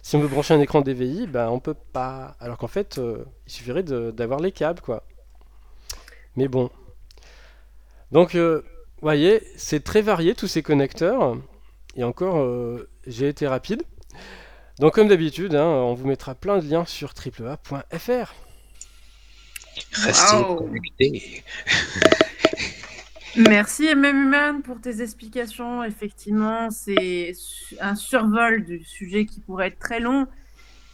si 0.02 0.16
on 0.16 0.20
veut 0.20 0.28
brancher 0.28 0.54
un 0.54 0.60
écran 0.60 0.80
DVI, 0.80 1.26
bah, 1.26 1.50
on 1.50 1.60
peut 1.60 1.74
pas. 1.74 2.34
Alors 2.40 2.56
qu'en 2.56 2.68
fait, 2.68 2.98
euh, 2.98 3.24
il 3.46 3.52
suffirait 3.52 3.82
de- 3.82 4.10
d'avoir 4.10 4.40
les 4.40 4.50
câbles 4.50 4.80
quoi. 4.80 5.04
Mais 6.36 6.48
bon. 6.48 6.70
Donc, 8.10 8.34
euh, 8.34 8.62
vous 8.64 9.02
voyez, 9.02 9.42
c'est 9.56 9.84
très 9.84 10.00
varié 10.00 10.34
tous 10.34 10.46
ces 10.48 10.62
connecteurs. 10.62 11.36
Et 11.94 12.04
encore, 12.04 12.38
euh, 12.38 12.88
j'ai 13.06 13.28
été 13.28 13.46
rapide. 13.46 13.82
Donc, 14.78 14.94
comme 14.94 15.08
d'habitude, 15.08 15.54
hein, 15.54 15.66
on 15.66 15.94
vous 15.94 16.06
mettra 16.06 16.34
plein 16.34 16.58
de 16.58 16.66
liens 16.68 16.86
sur 16.86 17.12
triplea.fr. 17.12 18.34
Restez 19.92 20.36
Wow. 20.36 20.56
connectés. 20.56 21.44
Merci 23.36 23.94
MM 23.94 24.24
Human 24.24 24.62
pour 24.62 24.80
tes 24.80 25.02
explications. 25.02 25.84
Effectivement, 25.84 26.70
c'est 26.70 27.32
un 27.80 27.94
survol 27.94 28.64
du 28.64 28.82
sujet 28.84 29.26
qui 29.26 29.40
pourrait 29.40 29.68
être 29.68 29.78
très 29.78 30.00
long. 30.00 30.26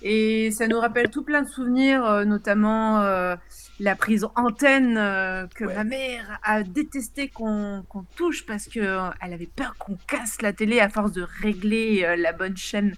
Et 0.02 0.50
ça 0.50 0.66
nous 0.66 0.78
rappelle 0.78 1.08
tout 1.08 1.22
plein 1.22 1.40
de 1.42 1.48
souvenirs, 1.48 2.04
euh, 2.04 2.24
notamment 2.26 3.00
euh, 3.00 3.36
la 3.80 3.96
prise 3.96 4.26
antenne 4.36 4.98
euh, 4.98 5.46
que 5.54 5.64
ma 5.64 5.82
mère 5.82 6.38
a 6.42 6.62
détesté 6.62 7.28
qu'on 7.28 7.84
touche 8.14 8.44
parce 8.44 8.66
qu'elle 8.66 9.10
avait 9.20 9.48
peur 9.56 9.76
qu'on 9.78 9.96
casse 10.06 10.42
la 10.42 10.52
télé 10.52 10.80
à 10.80 10.90
force 10.90 11.12
de 11.12 11.26
régler 11.40 12.04
euh, 12.04 12.16
la 12.16 12.32
bonne 12.32 12.56
chaîne 12.56 12.94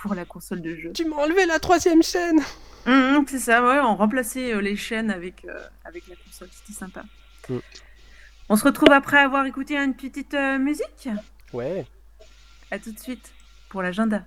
pour 0.00 0.14
la 0.14 0.24
console 0.24 0.62
de 0.62 0.74
jeu. 0.74 0.92
Tu 0.94 1.04
m'as 1.04 1.16
enlevé 1.16 1.44
la 1.44 1.58
troisième 1.58 2.02
chaîne 2.02 2.40
Hum, 2.84 3.16
hum, 3.16 3.24
c'est 3.28 3.38
ça, 3.38 3.64
ouais, 3.64 3.78
on 3.78 3.94
remplaçait 3.94 4.52
euh, 4.54 4.60
les 4.60 4.74
chaînes 4.74 5.10
avec, 5.10 5.44
euh, 5.44 5.66
avec 5.84 6.08
la 6.08 6.16
console, 6.16 6.48
c'était 6.50 6.76
sympa. 6.76 7.04
Mm. 7.48 7.58
On 8.52 8.56
se 8.56 8.64
retrouve 8.64 8.92
après 8.92 9.16
avoir 9.16 9.46
écouté 9.46 9.78
une 9.78 9.94
petite 9.94 10.34
euh, 10.34 10.58
musique? 10.58 11.08
Ouais. 11.54 11.86
À 12.70 12.78
tout 12.78 12.92
de 12.92 12.98
suite 12.98 13.32
pour 13.70 13.80
l'agenda. 13.80 14.26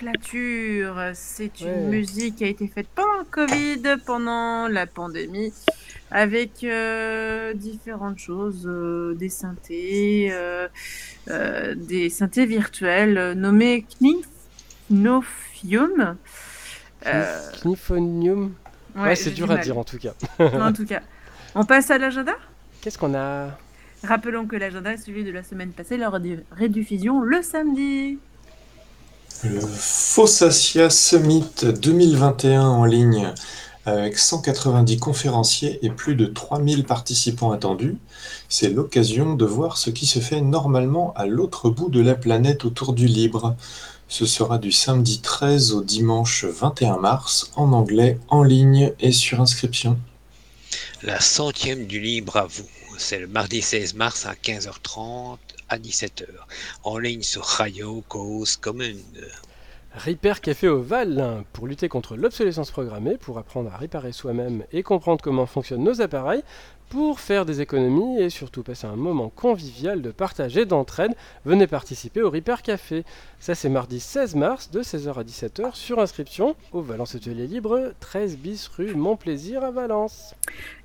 Génomenclature. 0.00 1.10
C'est 1.14 1.60
une 1.60 1.66
Ouais. 1.68 1.80
musique 1.88 2.36
qui 2.36 2.44
a 2.44 2.48
été 2.48 2.66
faite 2.68 2.86
pendant 2.94 3.18
le 3.18 3.24
Covid, 3.24 3.82
pendant 4.04 4.68
la 4.68 4.86
pandémie, 4.86 5.52
avec 6.10 6.64
euh, 6.64 7.54
différentes 7.54 8.18
choses, 8.18 8.66
euh, 8.66 9.14
des 9.14 9.28
synthés, 9.28 10.28
euh, 10.32 10.68
des 11.76 12.10
synthés 12.10 12.46
virtuels 12.46 13.32
nommés 13.32 13.86
Knifnofium. 14.90 16.16
Euh, 17.06 17.50
Kniphonium. 17.62 18.54
Ouais, 18.96 19.02
ouais, 19.02 19.16
c'est 19.16 19.30
dur 19.32 19.46
du 19.46 19.52
à 19.52 19.56
mal. 19.56 19.64
dire 19.64 19.76
en 19.78 19.84
tout 19.84 19.98
cas. 19.98 20.14
en 20.38 20.72
tout 20.72 20.86
cas, 20.86 21.00
on 21.54 21.64
passe 21.64 21.90
à 21.90 21.98
l'agenda? 21.98 22.34
Qu'est-ce 22.80 22.96
qu'on 22.98 23.14
a? 23.14 23.58
Rappelons 24.04 24.46
que 24.46 24.56
l'agenda 24.56 24.92
est 24.92 24.98
suivi 24.98 25.24
de 25.24 25.30
la 25.32 25.42
semaine 25.42 25.72
passée 25.72 25.96
lors 25.96 26.20
de 26.20 26.38
rediffusion 26.58 27.22
le 27.22 27.42
samedi. 27.42 28.18
Le 29.42 29.60
Fossacia 29.60 30.88
Summit 30.88 31.44
2021 31.62 32.66
en 32.66 32.84
ligne 32.84 33.34
avec 33.84 34.18
190 34.18 34.98
conférenciers 34.98 35.84
et 35.84 35.90
plus 35.90 36.14
de 36.14 36.26
3000 36.26 36.84
participants 36.84 37.52
attendus. 37.52 37.98
C'est 38.48 38.70
l'occasion 38.70 39.34
de 39.34 39.44
voir 39.44 39.76
ce 39.76 39.90
qui 39.90 40.06
se 40.06 40.20
fait 40.20 40.40
normalement 40.40 41.12
à 41.14 41.26
l'autre 41.26 41.68
bout 41.68 41.90
de 41.90 42.00
la 42.00 42.14
planète 42.14 42.64
autour 42.64 42.94
du 42.94 43.06
libre. 43.06 43.56
Ce 44.08 44.24
sera 44.24 44.58
du 44.58 44.72
samedi 44.72 45.20
13 45.20 45.72
au 45.72 45.82
dimanche 45.82 46.44
21 46.44 46.98
mars 46.98 47.50
en 47.56 47.72
anglais, 47.72 48.18
en 48.28 48.42
ligne 48.42 48.92
et 49.00 49.12
sur 49.12 49.40
inscription. 49.40 49.98
La 51.02 51.20
centième 51.20 51.86
du 51.86 52.00
libre 52.00 52.36
à 52.36 52.46
vous. 52.46 52.68
C'est 52.96 53.18
le 53.18 53.26
mardi 53.26 53.60
16 53.60 53.94
mars 53.94 54.24
à 54.24 54.34
15h30 54.34 55.36
à 55.74 55.78
17h. 55.78 56.26
En 56.84 56.98
ligne 56.98 57.22
sur 57.22 57.44
Commune. 58.60 59.02
Repair 59.96 60.40
Café 60.40 60.68
au 60.68 60.80
pour 61.52 61.66
lutter 61.66 61.88
contre 61.88 62.16
l'obsolescence 62.16 62.70
programmée, 62.70 63.16
pour 63.16 63.38
apprendre 63.38 63.72
à 63.72 63.76
réparer 63.76 64.12
soi-même 64.12 64.64
et 64.72 64.84
comprendre 64.84 65.20
comment 65.22 65.46
fonctionnent 65.46 65.82
nos 65.82 66.00
appareils, 66.00 66.42
pour 66.94 67.18
faire 67.18 67.44
des 67.44 67.60
économies 67.60 68.22
et 68.22 68.30
surtout 68.30 68.62
passer 68.62 68.86
un 68.86 68.94
moment 68.94 69.28
convivial 69.28 70.00
de 70.00 70.12
partage 70.12 70.56
et 70.56 70.64
d'entraide. 70.64 71.10
Venez 71.44 71.66
participer 71.66 72.22
au 72.22 72.30
Repair 72.30 72.62
Café. 72.62 73.02
Ça 73.40 73.56
c'est 73.56 73.68
mardi 73.68 73.98
16 73.98 74.36
mars 74.36 74.70
de 74.70 74.80
16h 74.80 75.18
à 75.18 75.24
17h 75.24 75.74
sur 75.74 75.98
inscription 75.98 76.54
au 76.70 76.82
Valence 76.82 77.16
Atelier 77.16 77.48
Libre, 77.48 77.92
13 77.98 78.36
bis 78.38 78.68
rue 78.68 78.94
Montplaisir 78.94 79.64
à 79.64 79.72
Valence. 79.72 80.36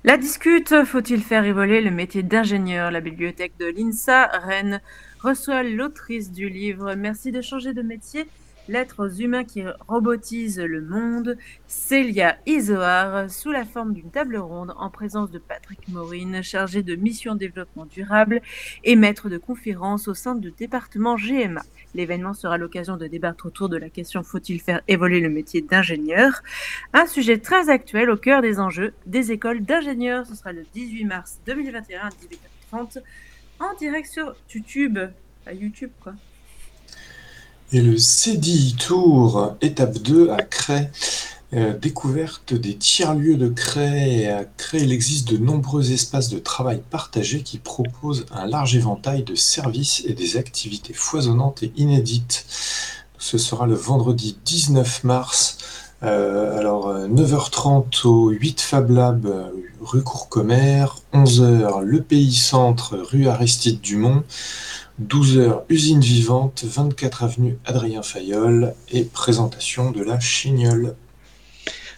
La 0.02 0.16
discute, 0.16 0.82
faut-il 0.84 1.22
faire 1.22 1.44
évoluer 1.44 1.80
le 1.80 1.92
métier 1.92 2.24
d'ingénieur? 2.24 2.90
La 2.90 3.00
bibliothèque 3.00 3.52
de 3.60 3.66
l'INSA, 3.66 4.26
Rennes, 4.26 4.80
reçoit 5.20 5.62
l'autrice 5.62 6.32
du 6.32 6.48
livre 6.48 6.96
Merci 6.96 7.30
de 7.30 7.40
changer 7.40 7.72
de 7.72 7.82
métier, 7.82 8.26
l'être 8.68 9.06
aux 9.06 9.08
humains 9.08 9.44
qui 9.44 9.62
robotisent 9.88 10.60
le 10.60 10.80
monde, 10.80 11.36
Célia 11.66 12.36
Isoard, 12.46 13.30
sous 13.30 13.50
la 13.50 13.64
forme 13.64 13.94
d'une 13.94 14.10
table 14.10 14.36
ronde 14.36 14.74
en 14.76 14.90
présence 14.90 15.30
de 15.30 15.38
Patrick 15.38 15.88
Maurine, 15.88 16.42
chargé 16.42 16.82
de 16.82 16.94
mission 16.94 17.34
développement 17.34 17.86
durable 17.86 18.40
et 18.84 18.96
maître 18.96 19.28
de 19.28 19.38
conférence 19.38 20.08
au 20.08 20.14
sein 20.14 20.34
du 20.34 20.50
département 20.52 21.16
GMA. 21.16 21.62
L'événement 21.94 22.34
sera 22.34 22.58
l'occasion 22.58 22.96
de 22.96 23.06
débattre 23.06 23.46
autour 23.46 23.68
de 23.68 23.76
la 23.76 23.88
question 23.88 24.22
faut-il 24.22 24.60
faire 24.60 24.80
évoluer 24.86 25.20
le 25.20 25.28
métier 25.28 25.60
d'ingénieur? 25.60 26.42
Un 26.92 27.06
sujet 27.06 27.38
très 27.38 27.68
actuel 27.68 28.10
au 28.10 28.16
cœur 28.16 28.42
des 28.42 28.60
enjeux 28.60 28.92
des 29.06 29.32
écoles 29.32 29.62
d'ingénieurs. 29.62 30.26
Ce 30.26 30.34
sera 30.34 30.52
le 30.52 30.64
18 30.74 31.04
mars 31.04 31.40
2021 31.46 32.02
à 32.02 32.08
18h30 32.72 33.02
en 33.58 33.74
direct 33.74 34.08
sur 34.08 34.34
YouTube. 34.54 34.98
À 35.46 35.54
YouTube, 35.54 35.90
quoi. 36.00 36.14
Et 37.72 37.80
le 37.80 37.96
CDI 37.98 38.74
Tour, 38.74 39.54
étape 39.60 39.98
2 39.98 40.30
à 40.30 40.42
Cray. 40.42 40.88
Euh, 41.52 41.76
découverte 41.78 42.52
des 42.52 42.74
tiers-lieux 42.74 43.36
de 43.36 43.48
Cray. 43.48 44.26
À 44.26 44.44
Cray, 44.44 44.82
il 44.82 44.92
existe 44.92 45.28
de 45.30 45.36
nombreux 45.36 45.92
espaces 45.92 46.30
de 46.30 46.40
travail 46.40 46.82
partagés 46.90 47.42
qui 47.42 47.58
proposent 47.58 48.26
un 48.32 48.46
large 48.46 48.74
éventail 48.74 49.22
de 49.22 49.36
services 49.36 50.02
et 50.04 50.14
des 50.14 50.36
activités 50.36 50.94
foisonnantes 50.94 51.62
et 51.62 51.72
inédites. 51.76 52.44
Ce 53.18 53.38
sera 53.38 53.68
le 53.68 53.74
vendredi 53.74 54.36
19 54.44 55.04
mars. 55.04 55.58
euh, 56.02 56.58
alors, 56.58 56.88
euh, 56.88 57.06
9h30 57.06 58.04
au 58.06 58.30
8 58.30 58.60
Fab 58.62 58.90
Lab, 58.90 59.26
euh, 59.26 59.50
rue 59.80 60.02
Courcommer. 60.02 60.86
11h, 61.12 61.82
le 61.82 62.02
Pays 62.02 62.34
Centre, 62.34 62.96
rue 62.96 63.28
Aristide 63.28 63.80
Dumont. 63.80 64.24
12h, 65.00 65.62
usine 65.70 66.02
vivante, 66.02 66.62
24 66.64 67.22
avenue 67.24 67.58
Adrien 67.64 68.02
Fayol 68.02 68.74
et 68.90 69.04
présentation 69.04 69.92
de 69.92 70.02
la 70.02 70.20
chignole. 70.20 70.94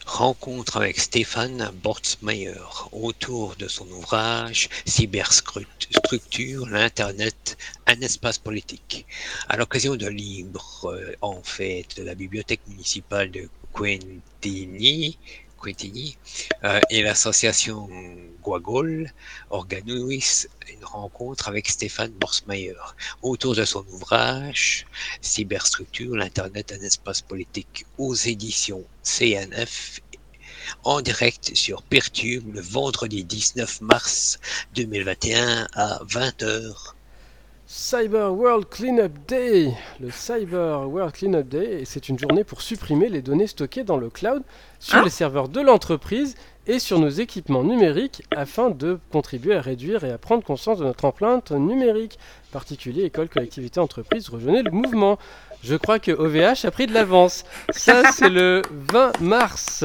Rencontre 0.06 0.76
avec 0.76 1.00
Stéphane 1.00 1.72
Bortsmeyer 1.82 2.54
autour 2.92 3.56
de 3.56 3.66
son 3.66 3.88
ouvrage 3.88 4.68
Cyberstructure, 4.84 6.68
l'Internet, 6.68 7.56
un 7.88 8.00
espace 8.02 8.38
politique. 8.38 9.04
À 9.48 9.56
l'occasion 9.56 9.96
d'un 9.96 10.10
livre 10.10 10.92
euh, 10.92 11.12
en 11.22 11.42
fait 11.42 11.96
de 11.96 12.04
la 12.04 12.14
bibliothèque 12.14 12.60
municipale 12.68 13.32
de 13.32 13.48
Quintini, 13.72 15.18
Euh, 15.64 16.80
et 16.90 17.02
l'association 17.02 17.88
Guagol 18.42 19.12
organisent 19.50 20.48
une 20.68 20.84
rencontre 20.84 21.48
avec 21.48 21.68
Stéphane 21.68 22.10
Borsmeyer 22.10 22.74
autour 23.22 23.54
de 23.54 23.64
son 23.64 23.84
ouvrage 23.88 24.86
Cyberstructure, 25.20 26.16
l'Internet, 26.16 26.72
un 26.72 26.84
espace 26.84 27.22
politique 27.22 27.86
aux 27.96 28.14
éditions 28.14 28.84
CNF 29.04 30.00
en 30.84 31.00
direct 31.00 31.54
sur 31.54 31.82
Pertube 31.82 32.54
le 32.54 32.60
vendredi 32.60 33.24
19 33.24 33.82
mars 33.82 34.38
2021 34.74 35.68
à 35.74 36.02
20h. 36.04 36.94
Cyber 37.74 38.34
World 38.34 38.68
Cleanup 38.68 39.12
Day 39.26 39.72
Le 39.98 40.10
Cyber 40.10 40.86
World 40.90 41.14
Cleanup 41.14 41.48
Day, 41.48 41.84
c'est 41.86 42.10
une 42.10 42.18
journée 42.18 42.44
pour 42.44 42.60
supprimer 42.60 43.08
les 43.08 43.22
données 43.22 43.46
stockées 43.46 43.82
dans 43.82 43.96
le 43.96 44.10
cloud 44.10 44.42
sur 44.78 44.98
Ah. 44.98 45.02
les 45.04 45.08
serveurs 45.08 45.48
de 45.48 45.58
l'entreprise 45.62 46.34
et 46.66 46.78
sur 46.78 46.98
nos 46.98 47.08
équipements 47.08 47.64
numériques 47.64 48.24
afin 48.36 48.68
de 48.68 48.98
contribuer 49.10 49.54
à 49.54 49.62
réduire 49.62 50.04
et 50.04 50.10
à 50.12 50.18
prendre 50.18 50.44
conscience 50.44 50.80
de 50.80 50.84
notre 50.84 51.06
empreinte 51.06 51.50
numérique. 51.50 52.18
Particuliers, 52.52 53.04
écoles, 53.04 53.30
collectivités, 53.30 53.80
entreprises, 53.80 54.28
rejoignez 54.28 54.62
le 54.62 54.70
mouvement. 54.70 55.18
Je 55.64 55.74
crois 55.74 55.98
que 55.98 56.12
OVH 56.12 56.66
a 56.66 56.70
pris 56.70 56.86
de 56.86 56.92
l'avance. 56.92 57.44
Ça, 57.70 58.12
c'est 58.12 58.28
le 58.28 58.60
20 58.70 59.18
mars. 59.22 59.82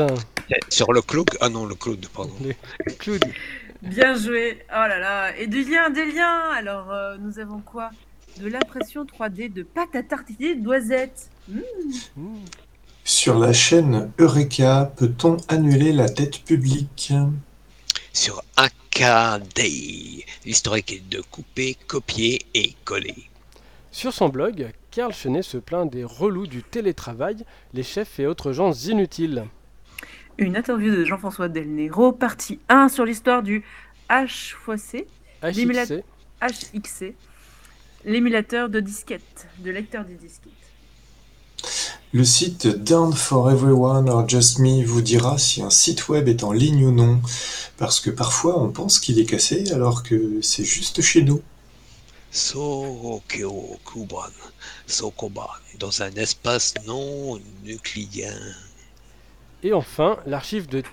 Sur 0.69 0.91
le 0.91 1.01
cloud, 1.01 1.29
ah 1.39 1.47
non, 1.47 1.65
le 1.65 1.75
cloud, 1.75 2.05
pardon. 2.13 2.33
Le 2.85 2.93
cloud. 2.93 3.23
Bien 3.81 4.15
joué. 4.15 4.59
Oh 4.69 4.87
là 4.87 4.99
là. 4.99 5.37
Et 5.37 5.47
des 5.47 5.63
liens, 5.63 5.89
des 5.89 6.11
liens. 6.11 6.49
Alors, 6.55 6.91
euh, 6.91 7.17
nous 7.19 7.39
avons 7.39 7.59
quoi? 7.59 7.91
De 8.39 8.47
l'impression 8.47 9.03
3D 9.03 9.51
de 9.51 9.63
pâte 9.63 9.95
à 9.95 10.03
tartiner 10.03 10.55
de 10.55 10.61
noisettes. 10.61 11.29
Mmh. 11.47 11.59
Mmh. 12.17 12.35
Sur 13.03 13.39
la 13.39 13.53
chaîne 13.53 14.11
Eureka, 14.19 14.91
peut-on 14.97 15.37
annuler 15.47 15.93
la 15.93 16.07
dette 16.07 16.43
publique? 16.43 17.13
Sur 18.13 18.43
AKD, 18.57 20.25
l'historique 20.45 21.07
de 21.09 21.21
couper, 21.21 21.77
copier 21.87 22.45
et 22.53 22.75
coller. 22.83 23.29
Sur 23.91 24.13
son 24.13 24.29
blog, 24.29 24.71
Karl 24.91 25.13
Chenet 25.13 25.43
se 25.43 25.57
plaint 25.57 25.89
des 25.89 26.03
relous 26.03 26.47
du 26.47 26.63
télétravail, 26.63 27.45
les 27.73 27.83
chefs 27.83 28.19
et 28.19 28.27
autres 28.27 28.51
gens 28.51 28.73
inutiles. 28.73 29.45
Une 30.39 30.55
interview 30.55 30.95
de 30.95 31.03
Jean-François 31.03 31.49
Del 31.49 31.73
Nero, 31.73 32.11
partie 32.11 32.59
1 32.69 32.89
sur 32.89 33.05
l'histoire 33.05 33.41
du 33.41 33.63
HFC, 34.07 35.07
HXC, 35.41 36.03
HXC, 36.41 37.15
l'émulateur 38.05 38.69
de 38.69 38.79
disquette, 38.79 39.47
de 39.59 39.71
lecteur 39.71 40.05
de 40.05 40.13
disquette. 40.13 40.53
Le 42.13 42.23
site 42.23 42.67
Down 42.67 43.13
for 43.13 43.49
Everyone 43.49 44.09
or 44.09 44.29
Just 44.29 44.59
Me 44.59 44.85
vous 44.85 45.01
dira 45.01 45.39
si 45.39 45.63
un 45.63 45.71
site 45.71 46.07
web 46.07 46.27
est 46.27 46.43
en 46.43 46.51
ligne 46.51 46.85
ou 46.85 46.91
non, 46.91 47.19
parce 47.77 47.99
que 47.99 48.11
parfois 48.11 48.61
on 48.61 48.69
pense 48.69 48.99
qu'il 48.99 49.17
est 49.19 49.25
cassé 49.25 49.71
alors 49.71 50.03
que 50.03 50.39
c'est 50.43 50.63
juste 50.63 51.01
chez 51.01 51.23
nous. 51.23 51.41
Sokyo 52.29 53.79
Kuban, 53.83 54.29
Sokoban, 54.85 55.49
dans 55.79 56.03
un 56.03 56.11
espace 56.11 56.75
non 56.85 57.39
euclidien. 57.67 58.37
Et 59.63 59.73
enfin, 59.73 60.17
l'archive 60.25 60.67
de 60.67 60.83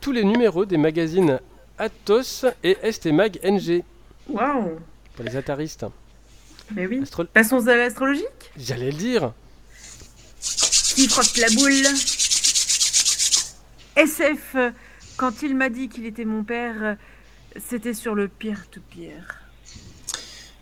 tous 0.00 0.12
les 0.12 0.24
numéros 0.24 0.64
des 0.64 0.78
magazines 0.78 1.40
Atos 1.78 2.46
et 2.64 2.76
STMag 2.90 3.38
NG, 3.44 3.82
Waouh 4.28 4.78
pour 5.14 5.24
les 5.24 5.36
ataristes. 5.36 5.86
Mais 6.74 6.86
oui. 6.86 7.00
Astro- 7.02 7.24
Passons 7.26 7.66
à 7.68 7.76
l'astrologique 7.76 8.50
J'allais 8.56 8.90
le 8.90 8.96
dire. 8.96 9.32
Qui 10.40 11.08
frotte 11.08 11.36
la 11.36 11.48
boule 11.50 11.86
SF, 13.96 14.56
quand 15.16 15.42
il 15.42 15.54
m'a 15.56 15.68
dit 15.68 15.88
qu'il 15.88 16.06
était 16.06 16.24
mon 16.24 16.42
père, 16.44 16.96
C'était 17.68 17.94
sur 17.94 18.14
le 18.14 18.28
peer-to-peer. 18.28 19.40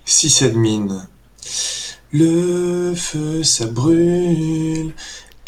Sysadmin. 0.05 1.09
Le 2.13 2.95
feu 2.95 3.43
ça 3.43 3.67
brûle 3.67 4.93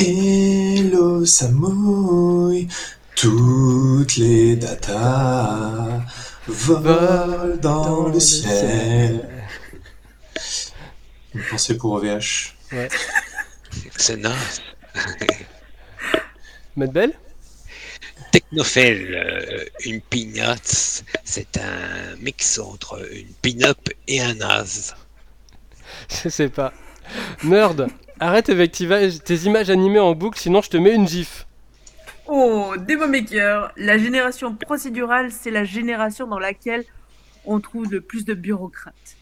l'eau 0.04 1.24
ça 1.24 1.48
mouille. 1.48 2.68
Toutes 3.14 4.16
les 4.16 4.56
datas 4.56 6.02
volent 6.46 7.56
dans 7.56 8.08
le 8.08 8.20
ciel. 8.20 9.28
Une 11.34 11.42
pensée 11.50 11.76
pour 11.76 11.92
OVH. 11.92 12.54
Ouais. 12.72 12.88
C'est 13.96 14.16
naze. 14.16 14.60
Matt 16.76 16.92
Bell? 16.92 17.12
Technophile, 18.32 19.14
euh, 19.14 19.64
une 19.84 20.02
pignate, 20.02 21.02
c'est 21.24 21.56
un 21.56 22.16
mix 22.20 22.58
entre 22.58 23.00
une 23.12 23.32
pin-up 23.40 23.88
et 24.08 24.20
un 24.20 24.34
naze. 24.34 24.94
Je 26.22 26.28
sais 26.28 26.48
pas. 26.50 26.74
Nerd, 27.44 27.88
arrête 28.20 28.48
avec 28.50 28.72
tes 28.72 28.84
images- 29.44 29.70
animées 29.70 29.98
en 29.98 30.14
boucle, 30.14 30.38
sinon 30.38 30.62
je 30.62 30.70
te 30.70 30.76
mets 30.76 30.94
une 30.94 31.06
gif. 31.08 31.46
Oh, 32.26 32.74
Demo 32.76 33.06
Maker, 33.06 33.72
la 33.76 33.98
génération 33.98 34.54
procédurale, 34.54 35.30
c'est 35.30 35.50
la 35.50 35.64
génération 35.64 36.26
dans 36.26 36.38
laquelle 36.40 36.84
on 37.44 37.60
trouve 37.60 37.90
le 37.92 38.00
plus 38.00 38.24
de 38.24 38.34
bureaucrates. 38.34 39.16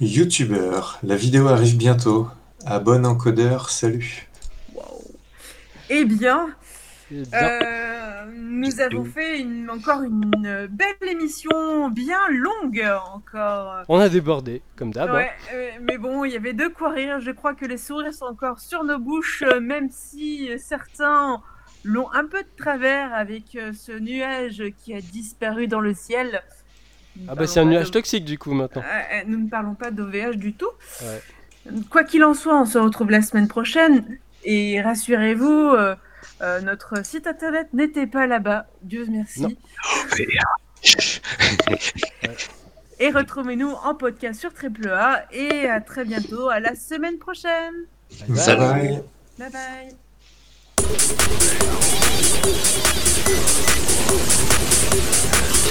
Youtubeur. 0.00 0.98
La 1.02 1.16
vidéo 1.16 1.48
arrive 1.48 1.76
bientôt. 1.76 2.28
À 2.66 2.78
bon 2.78 3.06
encodeur, 3.06 3.70
salut. 3.70 4.28
Eh 5.90 6.04
bien, 6.04 6.48
Eh 7.10 7.22
bien, 7.22 7.38
euh, 7.42 7.93
nous 8.32 8.80
avons 8.80 9.04
fait 9.04 9.40
une- 9.40 9.68
encore 9.70 10.02
une 10.02 10.68
belle 10.70 11.08
émission, 11.10 11.88
bien 11.90 12.18
longue 12.30 12.84
encore. 13.14 13.82
On 13.88 13.98
a 13.98 14.08
débordé, 14.08 14.62
comme 14.76 14.92
d'ab. 14.92 15.10
hein. 15.10 15.14
Ouais, 15.14 15.30
euh, 15.54 15.68
mais 15.82 15.98
bon, 15.98 16.24
il 16.24 16.32
y 16.32 16.36
avait 16.36 16.52
de 16.52 16.68
quoi 16.68 16.90
rire. 16.90 17.20
Je 17.20 17.30
crois 17.30 17.54
que 17.54 17.64
les 17.64 17.78
sourires 17.78 18.14
sont 18.14 18.26
encore 18.26 18.60
sur 18.60 18.84
nos 18.84 18.98
bouches, 18.98 19.42
euh, 19.42 19.60
même 19.60 19.88
si 19.90 20.50
euh, 20.50 20.56
certains 20.58 21.40
l'ont 21.84 22.10
un 22.12 22.24
peu 22.24 22.42
de 22.42 22.48
travers 22.56 23.12
avec 23.14 23.56
euh, 23.56 23.72
ce 23.74 23.92
nuage 23.92 24.62
qui 24.78 24.94
a 24.94 25.00
disparu 25.00 25.66
dans 25.66 25.80
le 25.80 25.92
ciel. 25.94 26.42
Nous 27.16 27.26
Ah 27.28 27.34
bah 27.34 27.46
c'est 27.46 27.60
un 27.60 27.64
nuage 27.66 27.90
toxique 27.90 28.24
du 28.24 28.38
coup 28.38 28.54
maintenant. 28.54 28.82
Euh, 28.82 29.18
euh, 29.18 29.22
nous 29.26 29.38
ne 29.38 29.48
parlons 29.48 29.74
pas 29.74 29.90
d'OVH 29.90 30.36
du 30.36 30.52
tout. 30.54 30.70
Ouais. 31.02 31.72
Quoi 31.90 32.04
qu'il 32.04 32.24
en 32.24 32.34
soit, 32.34 32.58
on 32.60 32.64
se 32.66 32.76
retrouve 32.78 33.10
la 33.10 33.22
semaine 33.22 33.48
prochaine. 33.48 34.18
Et 34.44 34.80
rassurez-vous, 34.82 35.74
euh, 36.42 36.60
notre 36.60 37.04
site 37.04 37.26
internet 37.26 37.68
n'était 37.72 38.06
pas 38.06 38.26
là-bas. 38.26 38.66
Dieu 38.82 39.06
merci. 39.08 39.58
Et 43.00 43.10
retrouvez-nous 43.10 43.70
en 43.70 43.94
podcast 43.94 44.40
sur 44.40 44.52
Triple 44.54 44.88
A. 44.88 45.26
Et 45.32 45.68
à 45.68 45.80
très 45.80 46.04
bientôt, 46.04 46.48
à 46.48 46.60
la 46.60 46.74
semaine 46.74 47.18
prochaine. 47.18 47.74
Bye 48.28 48.56
bye. 48.56 49.02
Bye 49.38 49.50
bye. 49.50 49.96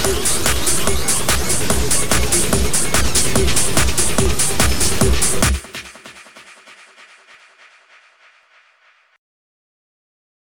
Thank 0.04 0.70